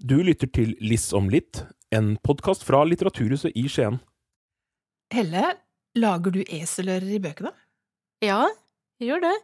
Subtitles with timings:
[0.00, 1.58] Du lytter til Liss om litt,
[1.92, 3.98] en podkast fra Litteraturhuset i Skien.
[5.12, 5.42] Helle,
[6.00, 7.50] lager du eselører i bøkene?
[8.24, 8.46] Ja,
[8.96, 9.34] jeg gjør det.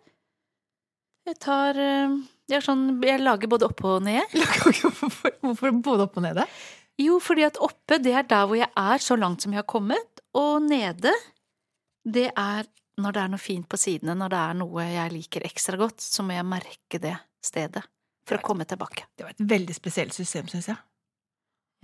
[1.28, 2.14] Jeg tar eh,
[2.48, 4.24] Jeg, sånn, jeg lager både oppe og nede.
[5.42, 6.46] Hvorfor både oppe og nede?
[7.04, 9.68] Jo, fordi at oppe, det er der hvor jeg er, så langt som jeg har
[9.68, 10.22] kommet.
[10.38, 11.12] Og nede,
[12.00, 12.64] det er
[12.96, 16.00] når det er noe fint på sidene, når det er noe jeg liker ekstra godt,
[16.00, 17.12] så må jeg merke det
[17.44, 17.84] stedet
[18.26, 19.06] for å komme tilbake.
[19.14, 20.78] Det var et veldig spesielt system, syns jeg.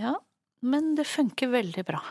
[0.03, 0.17] Ja,
[0.67, 2.03] men det funker veldig bra.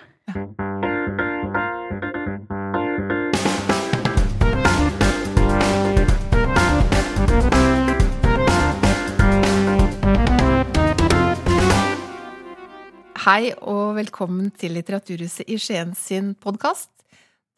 [13.21, 16.89] Hei og velkommen til Litteraturhuset i Skien sin podkast.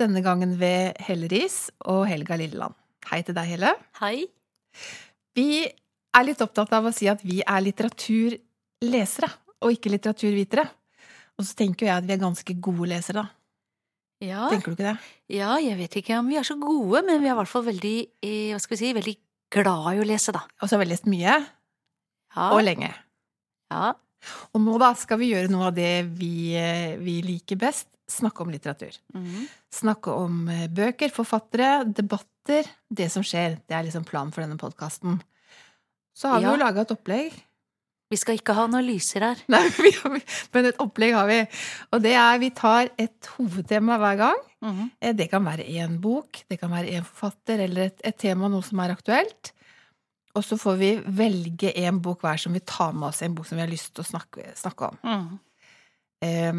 [0.02, 2.76] Denne gangen ved Helle Riis og Helga Lilleland.
[3.08, 3.72] Hei til deg, Helle.
[4.02, 4.26] Hei.
[5.38, 5.64] Vi
[6.16, 9.30] er litt opptatt av å si at vi er litteraturlesere,
[9.64, 10.66] og ikke litteraturvitere.
[11.40, 13.30] Og så tenker jeg at vi er ganske gode lesere, da.
[14.24, 14.98] Ja, Tenker du ikke det?
[15.36, 17.66] ja, jeg vet ikke om vi er så gode, men vi er i hvert fall
[17.66, 19.16] veldig, eh, hva skal vi si, veldig
[19.52, 20.44] glad i å lese, da.
[20.62, 21.34] Og så har vi lest mye,
[22.36, 22.94] Ja, og lenge.
[23.72, 23.94] ja.
[24.56, 27.88] Og nå da skal vi gjøre noe av det vi, eh, vi liker best.
[28.08, 28.96] Snakke om litteratur.
[29.14, 29.48] Mm.
[29.72, 32.64] Snakke om eh, bøker, forfattere, debatter.
[32.90, 33.58] Det som skjer.
[33.68, 35.20] Det er liksom planen for denne podkasten.
[36.14, 36.54] Så har vi Ja.
[36.54, 37.34] jo laga et opplegg.
[38.12, 39.40] Vi skal ikke ha analyser her.
[39.50, 39.64] Nei,
[40.04, 40.20] har,
[40.54, 41.40] men et opplegg har vi.
[41.92, 44.44] Og det er vi tar et hovedtema hver gang.
[44.62, 45.14] Mm -hmm.
[45.18, 48.62] Det kan være én bok, det kan være én forfatter, eller et, et tema, noe
[48.62, 49.54] som er aktuelt.
[50.36, 53.46] Og så får vi velge én bok hver som vi tar med oss, en bok
[53.46, 54.98] som vi har lyst til å snakke, snakke om.
[55.04, 55.40] Mm.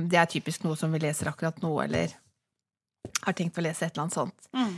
[0.08, 2.08] Det er typisk noe som vi leser akkurat nå, eller
[3.22, 4.48] har tenkt å lese et eller annet sånt.
[4.52, 4.76] Mm.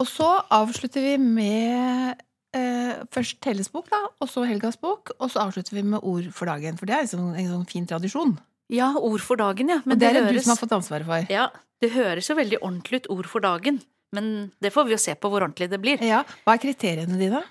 [0.00, 2.22] Og så avslutter vi med
[2.56, 6.30] eh, først Helles bok, da, og så Helgas bok, og så avslutter vi med ord
[6.34, 6.78] for dagen.
[6.80, 8.36] For det er liksom en sånn fin tradisjon.
[8.72, 9.78] Ja, ord for dagen, ja.
[9.84, 11.28] Men og det, er det du som har fått ansvaret for.
[11.30, 11.50] Ja,
[11.84, 13.78] det høres jo veldig ordentlig ut, ord for dagen.
[14.16, 16.02] Men det får vi jo se på hvor ordentlig det blir.
[16.02, 17.42] Ja, Hva er kriteriene dine?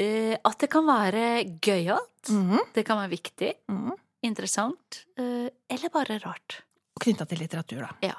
[0.00, 3.96] Eh, at det kan være gøyalt, Mhm, det kan være viktig, mhm.
[4.22, 6.60] interessant, eh, eller bare rart.
[7.02, 7.90] Knytta til litteratur, da.
[8.06, 8.14] Ja.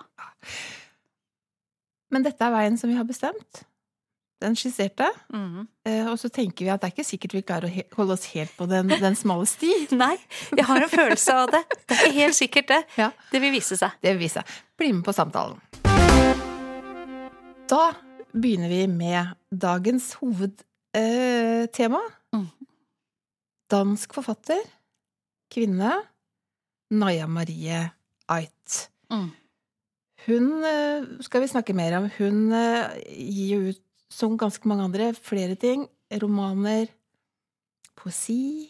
[2.12, 3.64] Men dette er veien som vi har bestemt.
[4.44, 5.08] Den skisserte.
[5.32, 5.64] Mm.
[5.88, 8.26] eh, Og så tenker vi at det er ikke sikkert vi klarer å holde oss
[8.34, 9.72] helt på den, den smale sti.
[10.04, 10.18] Nei,
[10.52, 11.64] jeg har en følelse av det.
[11.88, 12.82] Det er ikke helt sikkert det.
[13.00, 13.10] Ja.
[13.32, 13.96] Det vil vise seg.
[14.04, 14.44] Det vil vise.
[14.80, 15.62] Bli med på samtalen.
[17.72, 17.84] Da
[18.34, 19.32] begynner vi med
[19.64, 22.02] dagens hovedtema.
[22.36, 22.50] Mm.
[23.72, 24.60] Dansk forfatter,
[25.54, 25.94] kvinne,
[26.94, 27.80] Naya Marie
[28.30, 28.84] Ait.
[29.14, 29.32] Mm.
[30.28, 32.06] Hun eh, skal vi snakke mer om.
[32.20, 33.82] Hun eh, gir jo ut,
[34.14, 35.88] som ganske mange andre, flere ting.
[36.22, 36.92] Romaner,
[37.98, 38.70] poesi,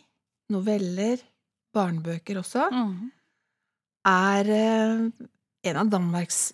[0.53, 1.21] noveller,
[1.73, 3.11] barnebøker også Mm.
[4.05, 5.09] er eh,
[5.63, 6.53] en av Danmarks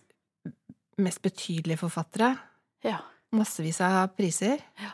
[0.98, 2.38] mest betydelige forfattere.
[2.84, 3.00] Ja.
[3.32, 4.60] Massevis av priser.
[4.80, 4.94] Ja.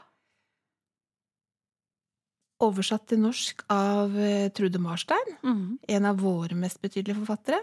[2.65, 5.79] Oversatt til norsk av eh, Trude Marstein, mm.
[5.87, 7.61] en av våre mest betydelige forfattere.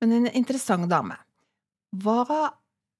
[0.00, 1.16] Men en interessant dame.
[1.92, 2.24] Hva,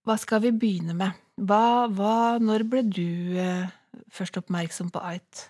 [0.04, 1.12] hva skal vi begynne med?
[1.40, 3.70] Hva, hva, når ble du eh,
[4.12, 5.46] først oppmerksom på Ait?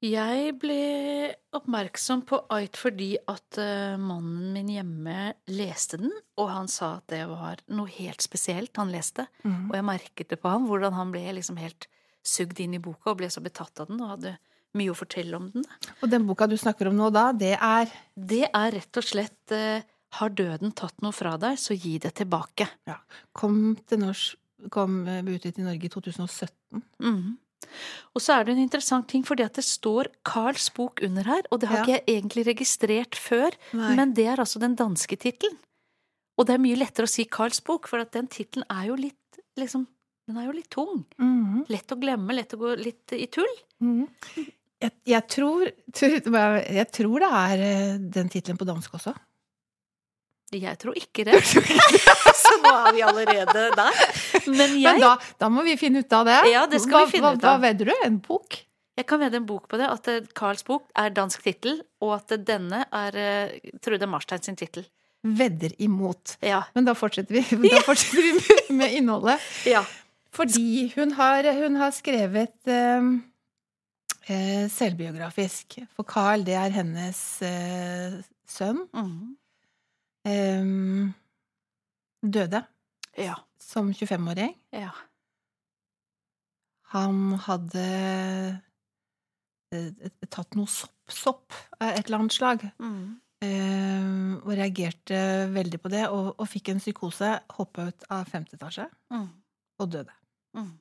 [0.00, 0.80] Jeg ble
[1.54, 5.16] oppmerksom på Ait fordi at eh, mannen min hjemme
[5.52, 9.28] leste den, og han sa at det var noe helt spesielt han leste.
[9.68, 11.86] Og jeg merket det på ham, hvordan han ble liksom helt
[12.26, 14.34] sugd inn i boka og ble så betatt av den og hadde
[14.78, 15.68] mye å fortelle om den.
[16.00, 19.54] Og den boka du snakker om nå da, det er Det er rett og slett
[19.54, 19.86] eh,
[20.18, 22.66] Har døden tatt noe fra deg, så gi det tilbake.
[23.36, 24.39] Kom til norsk
[24.70, 26.82] kom eh, utgitt i Norge i 2017.
[27.02, 27.38] Mm.
[28.16, 31.42] Og så er det en interessant ting, fordi at det står Carls bok under her,
[31.50, 31.84] og det har Ja.
[31.84, 33.94] ikke jeg egentlig registrert før, Nei.
[33.96, 35.56] men det er altså den danske tittelen.
[36.38, 38.96] Og det er mye lettere å si Carls bok, for at den tittelen er jo
[38.96, 39.16] litt
[39.58, 39.86] liksom
[40.30, 41.04] Den er jo litt tung.
[41.18, 41.64] Mhm.
[41.68, 43.50] Lett å glemme, lett å gå litt i tull.
[43.82, 44.06] Mhm.
[44.80, 49.12] Jeg, jeg, tror, jeg tror det er eh, den tittelen på dansk også.
[50.54, 51.36] Jeg tror ikke det.
[52.42, 54.00] så nå er vi allerede der.
[54.56, 56.40] Men jeg, Men da, da må vi finne ut av det.
[56.52, 57.56] Ja, det skal vi finne ut av.
[57.56, 57.94] Hva vedder du?
[58.06, 58.62] En bok?
[59.00, 62.18] jeg kan vedde en bok på det, at eh, Carls bok er dansk tittel, og
[62.18, 64.84] at denne er eh, Trude Marstein sin tittel.
[65.24, 66.36] Vedder imot.
[66.44, 66.62] Ja.
[66.76, 69.48] Men da fortsetter vi, da fortsetter vi med, med innholdet.
[69.74, 69.84] ja.
[70.36, 73.08] Fordi hun har, hun har skrevet eh,
[74.30, 75.80] eh, selvbiografisk.
[75.96, 78.84] For Carl, det er hennes eh, sønn.
[78.96, 79.36] Mhm.
[80.28, 80.68] Eh,
[82.20, 82.60] døde
[83.16, 83.34] Ja.
[83.60, 84.54] som 25-åring.
[84.70, 84.90] Ja.
[86.92, 87.82] Han hadde
[89.72, 92.64] eh, tatt noe sopp sopp av et eller annet slag.
[92.78, 93.18] Mm.
[93.42, 95.18] Eh, og reagerte
[95.50, 97.32] veldig på det, og, og fikk en psykose.
[97.56, 99.28] Hoppa ut av femte etasje Mm.
[99.82, 100.14] og døde.
[100.56, 100.72] Mm.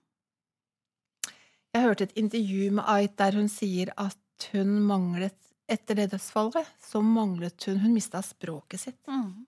[1.74, 5.36] Jeg hørte et intervju med Ait der hun sier at hun manglet
[5.70, 8.98] Etter det dødsfallet så manglet hun Hun mista språket sitt.
[9.06, 9.46] Mm.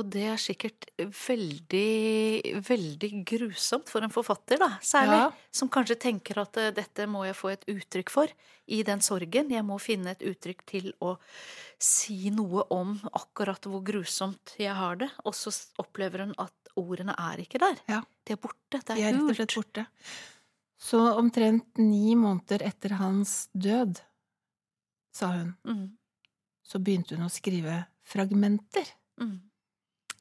[0.00, 5.18] Og det er sikkert veldig, veldig grusomt for en forfatter, da, særlig.
[5.20, 5.26] Ja.
[5.52, 8.32] Som kanskje tenker at eh, dette må jeg få et uttrykk for
[8.72, 9.50] i den sorgen.
[9.52, 11.18] Jeg må finne et uttrykk til å
[11.82, 15.10] si noe om akkurat hvor grusomt jeg har det.
[15.28, 15.52] Og så
[15.82, 17.76] opplever hun at ordene er ikke der.
[17.92, 18.00] Ja.
[18.24, 18.80] De er borte.
[18.80, 19.86] Det De er er rett og slett borte.
[20.82, 24.00] Så omtrent ni måneder etter hans død,
[25.12, 25.90] sa hun, Mm.
[26.64, 28.88] så begynte hun å skrive fragmenter.
[29.20, 29.36] Mm.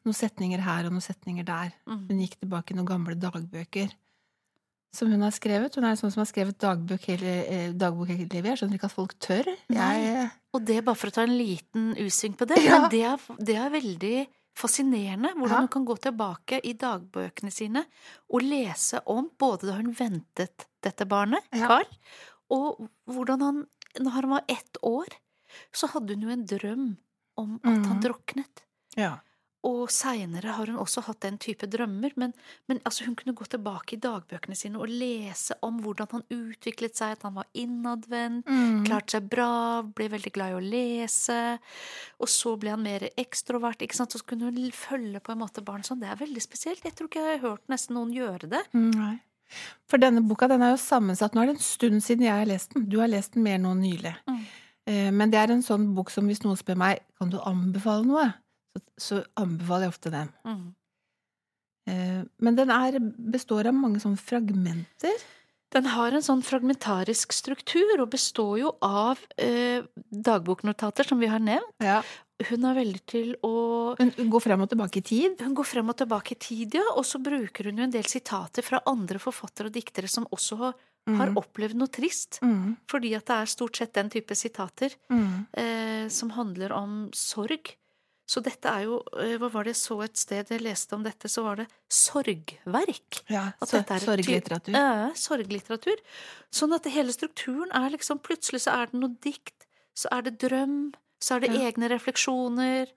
[0.06, 1.74] Noen setninger her og noen setninger der.
[1.86, 2.08] Mm.
[2.10, 3.92] Hun gikk tilbake i noen gamle dagbøker
[4.94, 5.76] som hun har skrevet.
[5.78, 8.50] Hun er sånn som har skrevet dagbok hele, eh, dagbok hele livet.
[8.52, 9.46] Jeg skjønner ikke at folk tør.
[9.70, 12.82] Jeg, Og det bare for å ta en liten usving på det, Ja.
[12.82, 15.60] men det er, det er veldig fascinerende hvordan Ja.
[15.62, 17.86] hun kan gå tilbake i dagbøkene sine
[18.30, 21.68] og lese om både da hun ventet dette barnet, Ja.
[21.68, 21.86] Carl,
[22.50, 23.68] og hvordan han,
[24.00, 25.08] når han var ett år,
[25.72, 26.98] så hadde hun jo en drøm
[27.38, 28.02] om at han Mhm.
[28.02, 28.64] druknet.
[28.98, 29.20] ja.
[29.64, 32.32] Og seinere har hun også hatt den type drømmer, men,
[32.68, 36.98] men altså hun kunne gå tilbake i dagbøkene sine og lese om hvordan han utviklet
[36.98, 38.86] seg, at han var innadvendt, Mm.
[38.88, 41.60] klarte seg bra, ble veldig glad i å lese,
[42.20, 45.62] og så ble han mer ekstrovert, ikke sant, så kunne hun følge på en måte
[45.64, 48.50] barn sånn, det er veldig spesielt, jeg tror ikke jeg har hørt nesten noen gjøre
[48.50, 48.64] det.
[48.74, 49.20] Mm.
[49.86, 52.48] For denne boka den er jo sammensatt Nå er det en stund siden jeg har
[52.48, 52.86] lest den.
[52.90, 54.14] Du har lest den mer nå nylig.
[54.30, 54.46] Mm.
[54.88, 58.06] Eh, Men det er en sånn bok som hvis noen spør meg kan du anbefale
[58.08, 58.30] noe,
[58.72, 60.30] så, så anbefaler jeg ofte den.
[60.46, 60.64] Mm.
[61.90, 63.00] Eh, Men den er,
[63.34, 65.22] består av mange sånne fragmenter.
[65.72, 71.40] Den har en sånn fragmentarisk struktur, og består jo av eh, dagboknotater, som vi har
[71.40, 71.78] nevnt.
[71.80, 72.02] Ja.
[72.50, 73.52] Hun er veldig til å
[74.00, 75.40] Hun går frem og tilbake i tid.
[75.46, 78.04] Hun går frem og tilbake i tid, ja, og så bruker hun jo en del
[78.10, 80.74] sitater fra andre forfattere og diktere som også har,
[81.08, 81.38] har Mm.
[81.38, 82.76] opplevd noe trist, Mm.
[82.88, 85.48] fordi at det er stort sett den type sitater Mm.
[85.54, 87.76] eh, som handler om sorg.
[88.32, 91.04] Så dette er jo eh, Hva var det jeg så et sted jeg leste om
[91.04, 93.22] dette, så var det sorgverk.
[93.32, 93.50] Ja,
[93.98, 94.76] er sorglitteratur.
[94.78, 96.00] Ja, sorglitteratur.
[96.54, 99.68] Sånn at hele strukturen er liksom Plutselig så er det noe dikt,
[99.98, 101.68] så er det drøm, så er det Ja.
[101.70, 102.94] egne refleksjoner,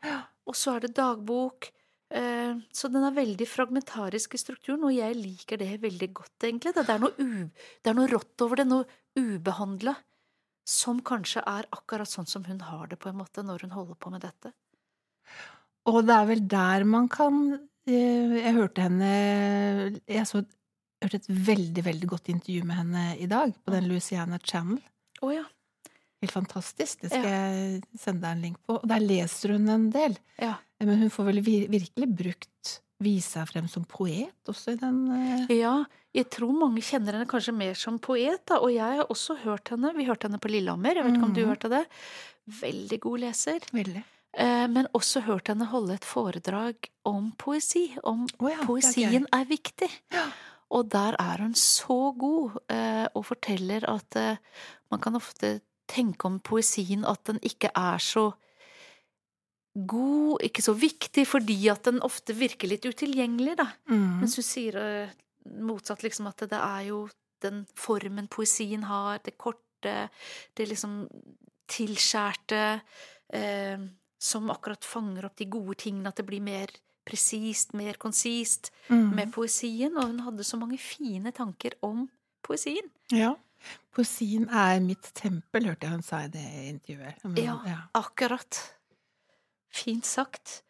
[0.46, 1.70] og så er det dagbok.
[2.14, 6.74] Eh, Så den er veldig fragmentarisk i strukturen, og jeg liker det veldig godt, egentlig.
[6.74, 7.50] Det er noe, u,
[7.82, 8.84] det er noe rått over det, noe
[9.18, 9.96] ubehandla,
[10.64, 13.94] som kanskje er akkurat sånn som hun har det, på en måte, når hun holder
[13.96, 14.52] på med dette.
[15.86, 17.40] Og det er vel der man kan
[17.86, 19.10] eh, Jeg hørte henne
[20.08, 20.44] Jeg så,
[21.04, 24.78] hørte et veldig, veldig godt intervju med henne i dag på den Louisiana Channel.
[25.22, 25.44] Oh, ja.
[26.22, 27.02] Helt fantastisk.
[27.02, 27.42] Det skal Ja.
[27.52, 28.78] jeg sende deg en link på.
[28.80, 30.16] Og der leser hun en del.
[30.40, 30.54] ja.
[30.84, 35.46] Men hun får vel virkelig brukt Vise seg frem som poet også i den uh...
[35.52, 35.84] Ja,
[36.14, 39.68] jeg tror mange kjenner henne kanskje mer som poet, da, og jeg har også hørt
[39.72, 39.90] henne.
[39.96, 41.50] Vi hørte henne på Lillehammer, jeg vet ikke om du Mhm.
[41.50, 41.80] hørte det.
[42.60, 43.66] Veldig god leser.
[43.74, 44.04] Veldig.
[44.36, 49.40] Eh, Men også hørt henne holde et foredrag om poesi, om oh ja, poesien er,
[49.40, 49.90] er viktig.
[50.14, 50.26] Ja.
[50.74, 54.40] Og der er hun så god, eh, og forteller at eh,
[54.90, 58.30] man kan ofte tenke om poesien at den ikke er så
[59.74, 63.68] god, ikke så viktig, fordi at den ofte virker litt utilgjengelig, da.
[63.90, 64.20] Mm.
[64.22, 64.78] Mens hun sier
[65.44, 67.04] motsatt, liksom at det er jo
[67.44, 70.08] den formen poesien har, det korte,
[70.56, 71.04] det liksom
[71.70, 72.62] tilskjærte,
[73.34, 73.84] eh,
[74.24, 76.72] som akkurat fanger opp de gode tingene, at det blir mer
[77.04, 79.10] presist, mer konsist Mm.
[79.14, 82.06] med poesien, og hun hadde så mange fine tanker om
[82.42, 82.88] poesien.
[83.12, 83.34] Ja.
[83.94, 87.20] Poesien er mitt tempel, hørte jeg hun sa i det intervjuet.
[87.24, 87.76] Men, Ja.
[87.94, 88.58] Akkurat.
[89.72, 90.62] Fint sagt.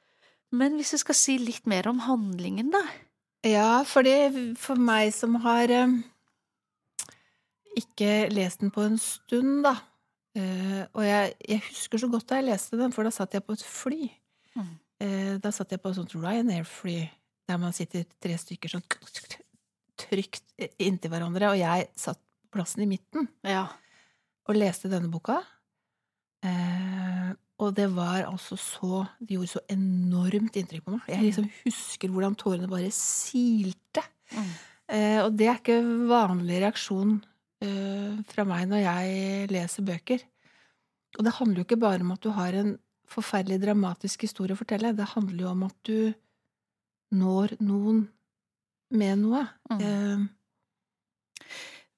[0.50, 2.82] Men hvis du skal si litt mer om handlingen, da?
[3.44, 5.88] Ja, for det for meg som har eh,
[7.76, 9.74] ikke lest den på en stund, da.
[10.34, 13.44] Eh, og jeg, jeg husker så godt da jeg leste den, for da satt jeg
[13.46, 14.08] på et fly.
[14.58, 14.72] Mm.
[15.04, 16.98] Uh, da satt jeg på et sånt Ryanair-fly,
[17.50, 18.84] der man sitter tre stykker sånn
[20.04, 20.44] trygt
[20.82, 22.20] inntil hverandre, og jeg satt
[22.54, 23.66] plassen i midten Ja.
[24.46, 25.40] og leste denne boka.
[26.44, 31.04] Uh, og det var altså så Det gjorde så enormt inntrykk på meg.
[31.08, 34.02] Jeg liksom husker hvordan tårene bare silte.
[34.34, 34.50] Mm.
[35.24, 35.78] Og det er ikke
[36.10, 37.14] vanlig reaksjon
[38.30, 40.24] fra meg når jeg leser bøker.
[41.18, 42.74] Og det handler jo ikke bare om at du har en
[43.10, 44.94] forferdelig dramatisk historie å fortelle.
[44.96, 46.14] Det handler jo om at du
[47.14, 48.08] når noen
[48.94, 49.44] med noe.
[49.70, 49.80] Mm.
[49.80, 50.24] Eh,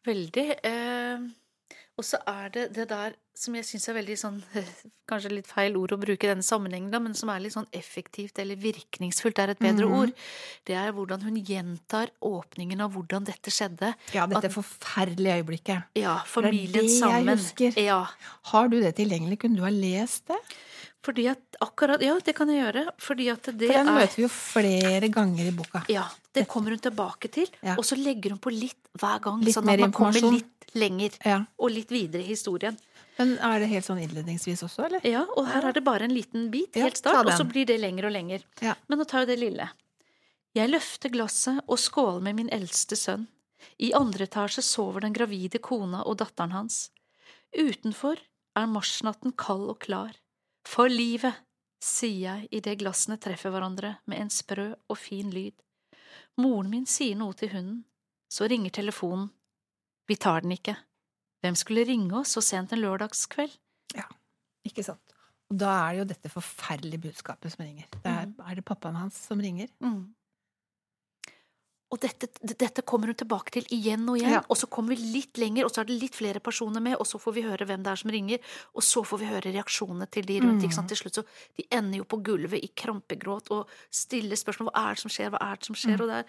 [0.06, 0.48] Veldig.
[0.62, 1.24] Eh,
[1.96, 4.36] Og så er det det der som jeg syns er veldig sånn
[5.06, 8.40] Kanskje litt feil ord å bruke i denne sammenhengen, men som er litt sånn effektivt
[8.42, 9.94] eller virkningsfullt, er et bedre Mhm.
[10.00, 10.12] ord.
[10.66, 13.92] Det er hvordan hun gjentar åpningen av hvordan dette skjedde.
[14.16, 15.84] Ja, dette At- forferdelige øyeblikket.
[15.94, 17.36] Ja, det familien jeg sammen.
[17.38, 17.76] husker.
[17.78, 18.00] Ja.
[18.50, 19.38] Har du det tilgjengelig?
[19.44, 20.40] Kunne du ha lest det?
[21.06, 22.88] Fordi at akkurat Ja, det kan jeg gjøre.
[22.98, 25.84] Fordi at det For den er møter vi jo flere ganger i boka.
[25.88, 27.76] Ja, det kommer hun tilbake til, Ja.
[27.78, 31.12] og så legger hun på litt hver gang, Litt sånn at man kommer litt lenger,
[31.24, 31.44] Ja.
[31.60, 32.76] og litt videre i historien.
[33.18, 35.06] Men er det helt sånn innledningsvis også, eller?
[35.08, 37.64] Ja, og her er det bare en liten bit, helt ta start, og så blir
[37.68, 38.44] det lenger og lenger.
[38.60, 39.70] Men nå tar jeg det lille.
[40.56, 43.26] Jeg løfter glasset og skåler med min eldste sønn.
[43.80, 46.90] I andre etasje sover den gravide kona og datteren hans.
[47.56, 48.20] Utenfor
[48.56, 50.16] er marsnatten kald og klar.
[50.66, 51.36] For livet,
[51.82, 55.54] sier jeg idet glassene treffer hverandre med en sprø og fin lyd.
[56.40, 57.84] Moren min sier noe til hunden,
[58.32, 59.30] så ringer telefonen.
[60.08, 60.76] Vi tar den ikke.
[61.44, 63.56] Hvem skulle ringe oss så sent en lørdagskveld?
[63.96, 64.06] Ja,
[64.66, 65.00] Ikke sant?
[65.50, 67.86] Og da er det jo dette forferdelige budskapet som ringer.
[68.02, 69.68] Det er, er det pappaen hans som ringer?
[69.78, 70.08] Mm.
[71.94, 72.26] Og dette,
[72.58, 74.40] dette kommer hun tilbake til igjen og igjen, Ja.
[74.50, 77.06] og så kommer vi litt lenger, og så er det litt flere personer med, og
[77.06, 78.38] så får vi høre hvem det er som ringer,
[78.74, 80.66] og så får vi høre reaksjonene til de rundt.
[80.66, 80.88] Mm.
[80.90, 81.24] Til slutt så
[81.56, 85.30] De ender jo på gulvet i krampegråt og stiller spørsmål hva er det som skjer,
[85.30, 86.00] hva er det som skjer, Mm.
[86.02, 86.24] og det er,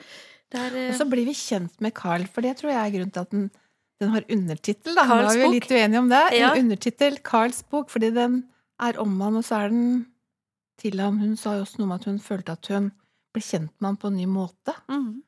[0.51, 2.93] det er eh, Og så blir vi kjent med Carl, for det tror jeg er
[2.99, 3.49] grunnen til at den,
[3.99, 4.95] den har undertittel.
[4.95, 5.05] Da.
[5.09, 6.23] Karls er vi jo litt uenige om det.
[6.37, 6.51] Ja.
[6.53, 8.43] En undertittel, Carls bok, fordi den
[8.79, 9.87] er om han, og så er den
[10.77, 11.17] til han.
[11.19, 12.91] Hun sa jo også noe om at hun følte at hun
[13.33, 14.75] ble kjent med han på en ny måte.
[14.89, 15.23] mm.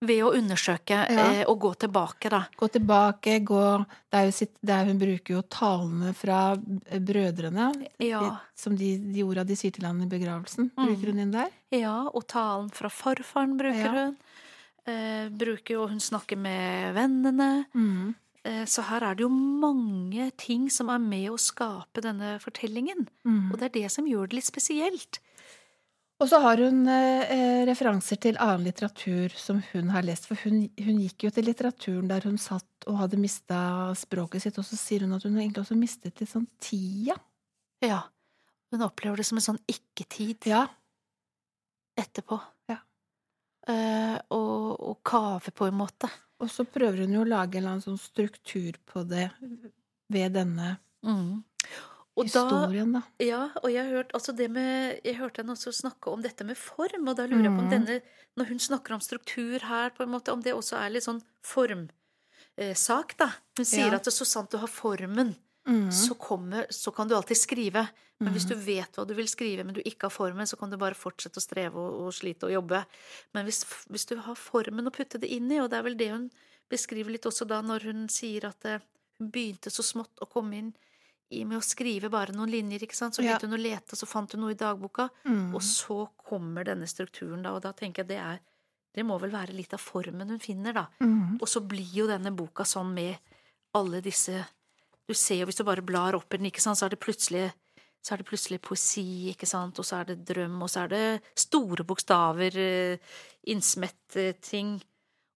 [0.00, 1.24] Ved å undersøke Ja.
[1.28, 2.46] eh, og gå tilbake, da.
[2.56, 7.66] Gå tilbake, gå det er jo sitt, det er, Hun bruker jo talene fra brødrene,
[8.00, 8.38] Ja.
[8.56, 10.70] som de, de orda de sier til han i begravelsen.
[10.72, 10.86] Mm.
[10.86, 11.50] Bruker hun inn der?
[11.70, 14.16] Ja, og talen fra forfaren bruker hun.
[14.88, 17.66] Eh, bruker jo, hun snakker med vennene.
[17.74, 18.14] Mm.
[18.44, 23.08] Eh, Så her er det jo mange ting som er med å skape denne fortellingen.
[23.24, 23.50] Mm.
[23.52, 25.18] Og det er det som gjør det litt spesielt.
[26.20, 30.26] Og så har hun eh, referanser til annen litteratur som hun har lest.
[30.28, 34.58] For hun, hun gikk jo til litteraturen der hun satt og hadde mista språket sitt,
[34.60, 37.16] og så sier hun at hun egentlig også mistet litt sånn tida.
[37.80, 38.02] Ja.
[38.72, 40.66] Hun opplever det som en sånn ikke-tid Ja.
[41.96, 42.40] etterpå.
[43.68, 43.74] Ja.
[43.74, 46.08] Eh, og, og kave på en måte.
[46.40, 49.30] Og så prøver hun jo å lage en eller annen sånn struktur på det
[50.10, 51.42] ved denne Mm.
[52.18, 53.00] Og da, historien, da.
[53.24, 56.58] ja, og jeg, hørt, altså det med, jeg hørte henne også snakke om dette med
[56.58, 57.70] form, og da lurer jeg på om Mm.
[57.70, 58.00] denne
[58.36, 61.22] Når hun snakker om struktur her, på en måte, om det også er litt sånn
[61.42, 63.30] formsak, da.
[63.56, 63.96] Hun sier Ja.
[63.96, 65.36] at det, er så sant du har formen,
[65.70, 65.90] Mm.
[65.94, 67.84] så, kommer, så kan du alltid skrive.
[68.20, 68.48] Men hvis Mhm.
[68.50, 70.94] du vet hva du vil skrive, men du ikke har formen, så kan du bare
[70.98, 72.84] fortsette å streve og, og slite og jobbe.
[73.34, 75.96] Men hvis, hvis du har formen å putte det inn i, og det er vel
[75.96, 76.30] det hun
[76.68, 78.80] beskriver litt også da når hun sier at det
[79.20, 80.74] hun begynte så smått å komme inn
[81.30, 83.14] i med å skrive bare noen linjer, ikke sant.
[83.14, 83.38] Så Ja.
[83.40, 85.08] hun å lete, og så fant hun noe i dagboka.
[85.24, 85.54] Mm.
[85.54, 88.40] Og så kommer denne strukturen, da, og da tenker jeg det er
[88.92, 90.88] Det må vel være litt av formen hun finner, da.
[91.00, 91.38] Mm.
[91.40, 93.18] Og så blir jo denne boka sånn med
[93.72, 94.44] alle disse
[95.10, 97.02] Du ser jo hvis du bare blar opp i den, ikke sant, så er det
[97.02, 97.48] plutselig
[98.00, 100.92] så er det plutselig poesi, ikke sant, og så er det drøm, og så er
[100.92, 101.02] det
[101.36, 102.54] store bokstaver,
[103.44, 104.70] innsmette innsmett eh, ting,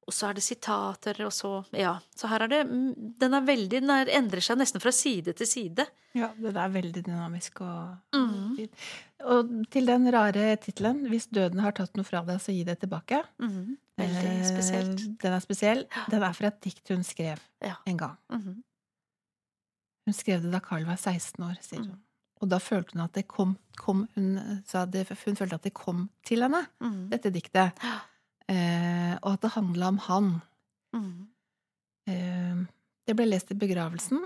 [0.04, 1.94] og så er det sitater, og så Ja.
[2.16, 5.32] Så her er det mm, Den er veldig Den er, endrer seg nesten fra side
[5.36, 5.86] til side.
[6.14, 8.84] Ja, den er veldig dynamisk og mm fint.
[9.24, 12.80] Og til den rare tittelen 'Hvis døden har tatt noe fra deg, så gi det
[12.80, 13.24] tilbake'.
[13.40, 13.78] Mhm.
[13.98, 15.18] Veldig Eh, spesielt.
[15.22, 15.84] Den er spesiell.
[16.10, 17.76] Den er fra et dikt hun skrev Ja.
[17.86, 18.16] en gang.
[18.30, 18.62] Mhm.
[20.04, 21.94] Hun skrev det da Carl var 16 år, sier hun.
[21.94, 22.00] Mm.
[22.42, 24.34] Og da følte hun at det kom, kom hun,
[24.68, 26.98] sa det, hun følte at det kom til henne, mm.
[27.12, 27.78] dette diktet.
[28.50, 30.32] Eh, og at det handla om han.
[30.92, 31.12] Mm.
[32.12, 32.64] Eh,
[33.08, 34.20] det ble lest i begravelsen,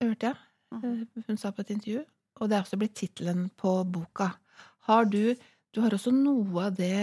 [0.00, 0.40] hørte jeg.
[0.72, 1.02] Mhm.
[1.02, 2.04] Eh, Hun sa på et intervju.
[2.40, 4.32] Og det er også blitt tittelen på boka.
[4.88, 5.34] Har du
[5.72, 6.98] Du har også noe av det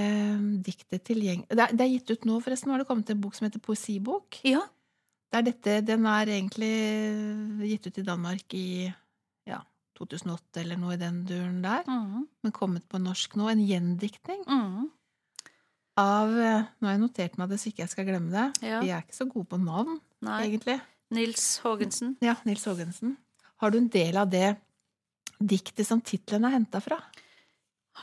[0.59, 2.67] diktet tilgjengelig det, det er gitt ut nå, forresten.
[2.73, 4.41] Har det kommet en bok som heter Poesibok?
[4.43, 4.59] Ja.
[5.31, 6.69] Det er dette, den er egentlig
[7.67, 8.67] gitt ut i Danmark i
[9.47, 9.57] ja,
[9.99, 11.83] 2008 eller noe i den duren der.
[11.87, 12.27] mm.
[12.45, 13.49] Men kommet på norsk nå.
[13.51, 14.89] En gjendiktning Mm.
[15.97, 18.45] av eh, Nå har jeg notert meg det så ikke jeg skal glemme det.
[18.69, 18.79] Ja.
[18.81, 20.39] Vi er ikke så gode på navn, Nei.
[20.47, 20.79] egentlig.
[21.11, 22.15] Nils Haagensen.
[22.21, 23.17] Ja, Nils Haagensen.
[23.57, 24.55] Har du en del av det
[25.39, 27.01] diktet som tittelen er henta fra?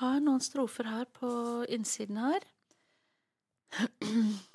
[0.00, 1.30] Har noen strofer her på
[1.72, 2.40] innsiden her.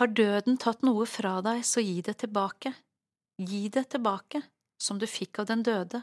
[0.00, 2.72] Har døden tatt noe fra deg, så gi det tilbake.
[3.36, 4.40] Gi det tilbake,
[4.80, 6.00] som du fikk av den døde.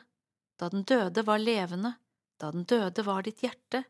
[0.58, 1.96] Da den døde var levende,
[2.38, 3.82] da den døde var ditt hjerte.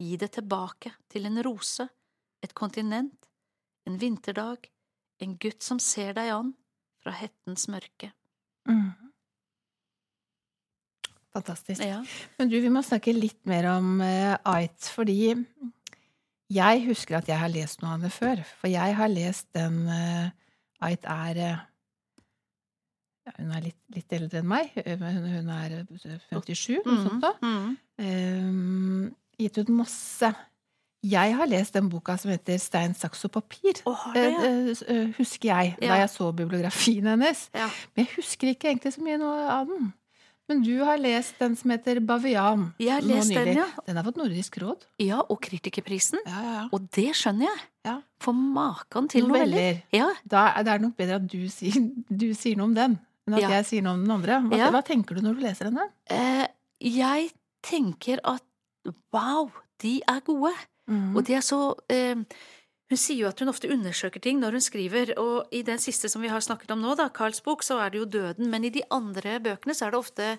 [0.00, 1.84] Gi det tilbake til en rose,
[2.40, 3.28] et kontinent,
[3.84, 4.64] en vinterdag,
[5.20, 6.54] en gutt som ser deg an,
[7.00, 8.10] Fra hettens mørke.
[8.68, 9.12] Mm.
[11.32, 11.80] Fantastisk.
[11.80, 12.02] Ja.
[12.36, 15.32] Men du, vi må snakke litt mer om uh, Ait, fordi
[16.50, 18.42] jeg husker at jeg har lest noe av det før.
[18.60, 20.30] For jeg har lest den uh,
[20.80, 21.58] Ait er uh,
[23.28, 24.70] ja, Hun er litt, litt, eldre enn meg.
[24.74, 25.02] Hun,
[25.36, 27.34] hun er 57, noe sånt da.
[27.44, 27.74] Mm.
[28.00, 30.32] Um, gitt ut masse.
[31.06, 33.78] Jeg har lest den boka som heter Stein, saks og papir.
[33.88, 34.50] Oh, det, ja.
[34.90, 35.94] Uh, husker jeg, Ja.
[35.94, 37.48] da jeg så bibliografien hennes.
[37.54, 37.70] ja.
[37.94, 39.92] Men jeg husker ikke egentlig så mye noe av den.
[40.50, 42.72] Men du har lest den som heter Bavian.
[42.82, 43.68] Jeg har lest den, ja.
[43.86, 44.82] Den har fått Nordisk råd.
[44.98, 46.18] Ja, og kritikerprisen.
[46.26, 46.64] Ja, ja, ja.
[46.74, 47.60] Og det skjønner jeg.
[47.86, 47.94] Ja.
[48.20, 49.78] For maken til noveller.
[49.94, 50.08] Ja.
[50.26, 51.78] Da er det nok bedre at du sier,
[52.10, 54.40] du sier noe om den, enn at jeg sier noe om den andre.
[54.50, 55.94] Hva, hva tenker du når du leser den?
[56.10, 56.44] Eh,
[56.98, 57.30] jeg
[57.62, 58.42] tenker at
[59.14, 59.52] wow,
[59.84, 60.52] de er gode.
[60.90, 61.14] Mm.
[61.14, 61.60] Og de er så
[61.94, 62.18] eh,
[62.90, 66.08] Hun sier jo at hun ofte undersøker ting når hun skriver, og i den siste
[66.10, 68.64] som vi har snakket om nå, da, Carls bok, så er det jo døden, men
[68.66, 70.30] i de andre bøkene så er det ofte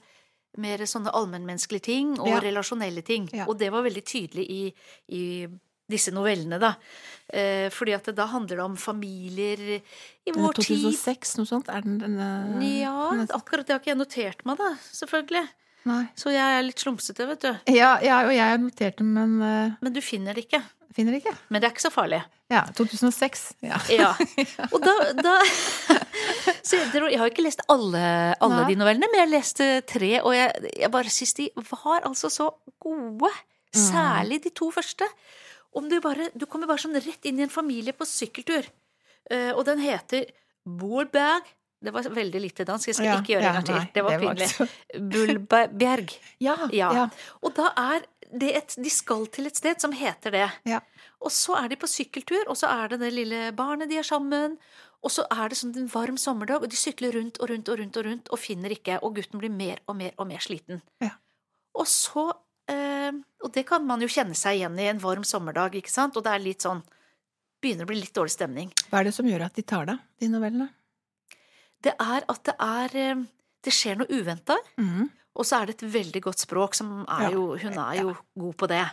[0.60, 2.39] mer sånne allmennmenneskelige ting og Ja.
[2.43, 3.29] relasjonelle ting.
[3.31, 3.46] Ja.
[3.48, 4.74] Og det var veldig tydelig i,
[5.15, 5.48] i
[5.91, 6.74] disse novellene, da.
[7.31, 9.77] Eh, fordi at det, da handler det om familier i
[10.27, 10.84] er vår tid.
[10.91, 11.70] 2006, noe sånt?
[11.72, 15.48] Er den, den er- Ja, akkurat det har ikke jeg notert meg, da, selvfølgelig.
[15.90, 16.04] Nei.
[16.20, 17.74] Så jeg er litt slumsete, vet du.
[17.74, 20.62] Ja, ja, og jeg har notert den, men uh, Men du finner det ikke.
[20.94, 21.34] finner det ikke.
[21.50, 22.22] Men det er ikke så farlig.
[22.52, 23.46] Ja, 2006.
[23.66, 23.80] Ja.
[23.90, 24.12] Ja.
[24.74, 25.38] Og da, da
[26.68, 28.04] så jeg, jeg har ikke lest alle,
[28.38, 28.68] alle Nei.
[28.74, 32.52] de novellene, men jeg leste tre, og jeg, jeg bare syns de var altså så
[32.82, 33.32] gode.
[33.72, 35.08] Særlig de to første.
[35.72, 38.68] Om du bare Du kommer bare sånn rett inn i en familie på sykkeltur.
[39.32, 40.28] Eh, og den heter
[40.68, 41.48] Boerberg.
[41.82, 43.88] Det var veldig lite dansk, jeg skal Ja, ikke gjøre ja, en gang til.
[43.96, 44.50] Det var pinlig.
[45.14, 46.12] Bulbjerg.
[46.40, 46.92] Ja, Ja.
[46.94, 47.06] ja.
[47.42, 50.46] Og da er det et De skal til et sted som heter det.
[50.70, 50.80] Ja.
[51.20, 54.08] Og så er de på sykkeltur, og så er det det lille barnet de er
[54.08, 54.58] sammen.
[55.02, 57.80] Og så er det sånn en varm sommerdag, og de sykler rundt og rundt og
[57.82, 60.82] rundt og rundt og finner ikke, og gutten blir mer og mer og mer sliten.
[61.02, 61.16] Ja.
[61.74, 62.30] Og så
[62.70, 63.12] eh,
[63.42, 66.16] Og det kan man jo kjenne seg igjen i en varm sommerdag, ikke sant?
[66.16, 66.84] Og det er litt sånn
[67.62, 68.72] Begynner å bli litt dårlig stemning.
[68.90, 70.66] Hva er det som gjør at de tar det, de novellene?
[71.81, 73.25] Det er at det er eh,
[73.61, 74.57] Det skjer noe uventa.
[74.81, 75.09] Mm.
[75.37, 78.55] Og så er det et veldig godt språk, som er jo Hun er jo god
[78.57, 78.85] på det.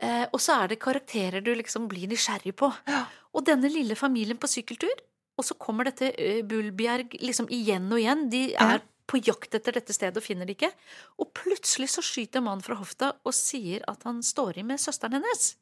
[0.00, 2.70] Eh, og så er det karakterer du liksom blir nysgjerrig på.
[2.88, 3.04] Ja.
[3.36, 5.02] Og denne lille familien på sykkeltur,
[5.36, 8.26] og så kommer dette eh, Bulbjerg liksom igjen og igjen.
[8.32, 8.80] De er
[9.10, 10.72] på jakt etter dette stedet og finner det ikke.
[11.20, 15.18] Og plutselig så skyter mannen fra hofta og sier at han står i med søsteren
[15.18, 15.54] hennes.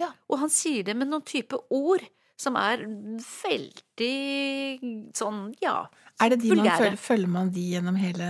[0.00, 0.12] Ja.
[0.30, 2.04] Og han sier det med noen type ord
[2.40, 4.12] som er veldig
[5.16, 5.76] sånn, ja
[6.22, 8.26] Er det de man følger, følger man de gjennom hele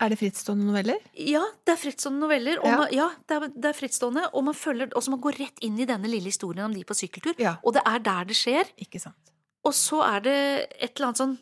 [0.00, 0.98] Er det frittstående noveller?
[1.14, 2.60] Ja, det er frittstående noveller.
[2.62, 2.76] Og Ja.
[2.80, 5.78] man, ja, det er, det er frittstående, og man følger også man går rett inn
[5.80, 7.34] i denne lille historien om de på sykkeltur.
[7.38, 7.56] Ja.
[7.64, 8.70] Og det er der det skjer.
[8.80, 9.32] Ikke sant.
[9.66, 10.38] Og så er det
[10.80, 11.36] et eller annet sånn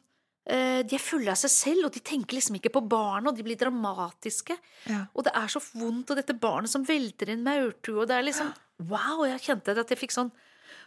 [0.48, 3.36] eh, De er fulle av seg selv, og de tenker liksom ikke på barnet, og
[3.36, 4.56] de blir dramatiske.
[4.90, 5.04] Ja.
[5.14, 8.28] Og det er så vondt, og dette barnet som velter inn maurtue, og det er
[8.30, 8.52] liksom
[8.90, 9.22] Wow!
[9.28, 10.32] Jeg kjente at jeg fikk sånn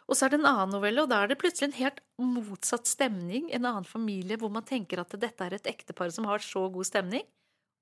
[0.08, 2.88] Og så er det en annen novelle, og da er det plutselig en helt motsatt
[2.88, 3.50] stemning.
[3.52, 6.88] En annen familie hvor man tenker at dette er et ektepar som har så god
[6.88, 7.26] stemning.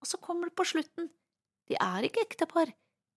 [0.01, 1.11] Og så kommer det på slutten.
[1.69, 2.73] De er ikke ektepar.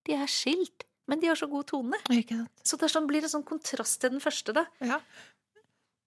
[0.09, 0.85] De er skilt.
[1.09, 1.97] Men de har så god tone.
[2.13, 2.53] Ikke sant.
[2.69, 4.67] Så det er sånn, blir det sånn kontrast til den første, da.
[4.85, 5.01] Ja.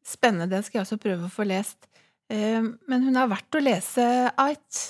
[0.06, 0.50] Spennende.
[0.54, 1.90] Den skal jeg også prøve å få lest.
[2.30, 4.06] Eh, Men hun har vært å lese
[4.38, 4.82] Ait.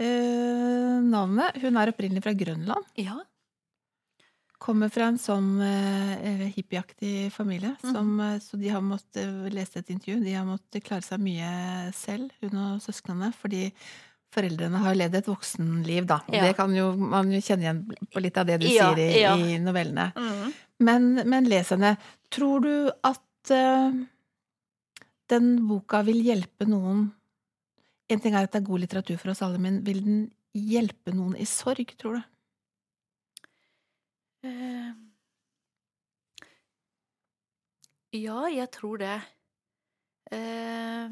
[0.00, 2.88] Eh, Navnet Hun er opprinnelig fra Grønland.
[2.96, 3.20] Ja.
[4.62, 7.74] Kommer fra en sånn eh, hippieaktig familie.
[7.82, 7.94] Mhm.
[7.96, 10.20] Som, eh, så de har måttet lese et intervju.
[10.22, 13.32] De har måttet klare seg mye selv, hun og søsknene.
[13.34, 13.64] Fordi
[14.32, 16.20] foreldrene har levd et voksenliv, da.
[16.32, 16.46] Ja.
[16.46, 19.20] det kan jo man jo kjenne igjen på litt av det du Ja, sier i,
[19.20, 19.34] ja.
[19.36, 20.12] i novellene.
[20.16, 20.54] Mm.
[20.86, 21.96] Men, men les henne.
[22.32, 23.92] Tror du at uh,
[25.32, 27.10] den boka vil hjelpe noen
[28.12, 31.14] En ting er at det er god litteratur for oss alle, men vil den hjelpe
[31.16, 32.24] noen i sorg, tror du?
[34.44, 34.92] Eh,
[38.12, 39.14] Ja, jeg tror det.
[40.32, 41.08] Eh,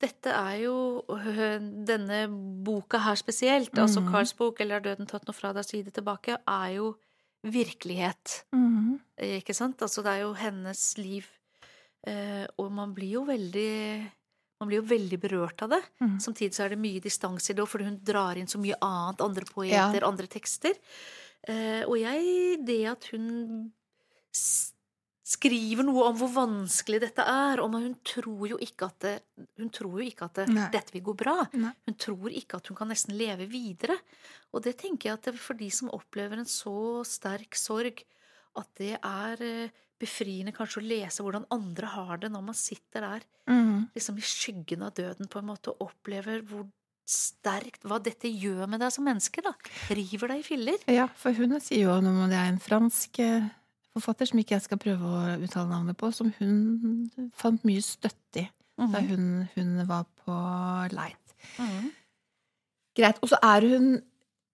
[0.00, 0.74] Dette er jo
[1.10, 1.58] øh,
[1.88, 2.22] Denne
[2.64, 4.10] boka her spesielt, altså Mhm.
[4.12, 6.96] Karls bok, eller 'Har døden tatt noe fra deg, si det tilbake', er jo
[7.44, 8.44] virkelighet.
[8.54, 9.00] Mhm.
[9.20, 9.78] Ikke sant?
[9.82, 11.26] Altså, det er jo hennes liv.
[12.06, 14.10] Eh, og man blir jo veldig
[14.60, 15.82] man blir jo veldig berørt av det.
[16.00, 16.18] Mm.
[16.20, 19.20] Samtidig så er det mye distanse i det, fordi hun drar inn så mye annet.
[19.20, 20.72] Andre poeter, andre tekster.
[21.46, 23.26] Eh, og jeg Det at hun
[25.28, 29.14] skriver noe om hvor vanskelig dette er, og hun tror jo ikke at det,
[29.60, 31.34] hun tror jo ikke at det, dette vil gå bra.
[31.52, 31.72] Nei.
[31.84, 33.98] Hun tror ikke at hun kan nesten leve videre.
[34.56, 38.00] Og det tenker jeg at det, for de som opplever en så sterk sorg,
[38.56, 43.04] at det er eh, befriende kanskje å lese hvordan andre har det når man sitter
[43.06, 43.86] der Mm.
[43.94, 46.66] liksom i skyggen av døden på en måte og opplever hvor
[47.08, 49.54] sterkt Hva dette gjør med deg som menneske, da.
[49.90, 50.82] River deg i filler.
[50.92, 53.46] Ja, for hun sier jo noe om det er en fransk eh,
[53.96, 58.44] forfatter som ikke jeg skal prøve å uttale navnet på, som hun fant mye støtte
[58.44, 60.34] i da hun, hun var på
[60.94, 61.34] leit.
[61.56, 61.88] -hmm.
[62.96, 63.18] Greit.
[63.22, 63.94] Og så er hun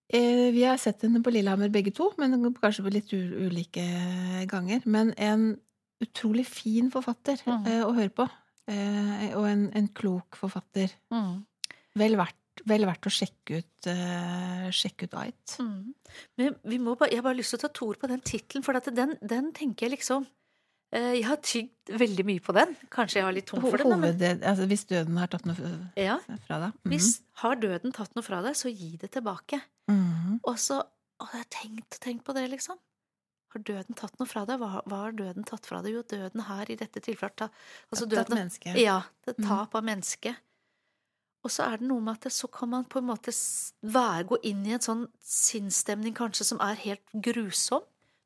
[0.08, 3.84] eh, Vi har sett henne på Lillehammer begge to, men kanskje på litt ulike
[4.48, 4.80] ganger.
[4.86, 5.58] Men en
[6.00, 7.66] utrolig fin forfatter Mhm.
[7.66, 8.28] eh, å høre på.
[8.68, 10.88] Eh, og en, en klok forfatter.
[11.10, 11.44] Mhm.
[11.96, 12.36] Vel verdt,
[12.68, 15.56] vel verdt å sjekke ut, uh, sjekke ut Ait.
[15.58, 15.90] Mm.
[16.38, 18.22] Men vi må bare, jeg har bare lyst til å ta to ord på den
[18.24, 22.54] tittelen, for at den, den tenker jeg liksom uh, Jeg har tygd veldig mye på
[22.56, 22.76] den.
[22.94, 25.74] Kanskje jeg har litt tungt for den, men Hoved, altså, hvis døden har tatt noe
[25.98, 26.20] ja.
[26.46, 26.80] fra deg.
[26.84, 26.94] Mm.
[26.94, 27.10] Hvis
[27.42, 29.60] har døden tatt noe fra deg, så gi det tilbake.
[29.90, 30.40] Mm.
[30.42, 30.82] Og så
[31.22, 32.78] Å, jeg har tenkt og tenkt på det, liksom.
[33.54, 34.58] Har døden tatt noe fra deg?
[34.58, 35.94] Hva, hva har døden tatt fra deg?
[35.94, 37.46] Jo, døden her i dette tilfellet ta,
[37.86, 38.72] altså Tatt døden, menneske.
[38.82, 38.96] Ja.
[39.22, 39.46] Det Mhm.
[39.46, 40.42] tap av mennesket.
[41.44, 43.32] Og så er det noe med at så kan man på en måte
[43.84, 47.82] være, gå inn i en sånn sinnsstemning kanskje som er helt grusom.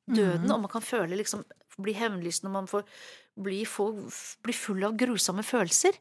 [0.08, 0.52] Døden, Mhm.
[0.54, 1.44] og man kan føle liksom
[1.80, 2.82] Bli hevnlysten når man får
[3.40, 3.60] bli,
[4.42, 5.92] bli full av grusomme følelser.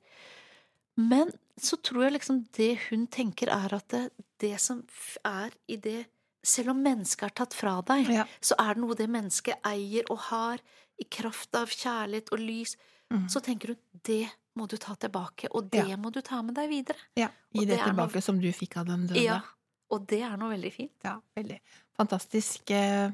[0.98, 4.84] Men så tror jeg liksom det hun tenker, er at det, det som
[5.24, 6.06] er i det
[6.48, 8.24] Selv om mennesket er tatt fra deg, Ja.
[8.42, 10.60] så er det noe det mennesket eier og har,
[10.98, 12.76] i kraft av kjærlighet og lys.
[13.12, 13.28] Mhm.
[13.30, 15.96] Så tenker hun det må du ta tilbake, og det Ja.
[15.98, 16.98] må du ta med deg videre.
[17.16, 17.30] ja.
[17.54, 19.24] Gi det det tilbake noe- som du fikk av den døde.
[19.24, 19.42] Ja,
[19.90, 20.92] Og det er noe veldig fint.
[21.06, 21.60] Ja, veldig.
[21.98, 23.12] Fantastisk, eh,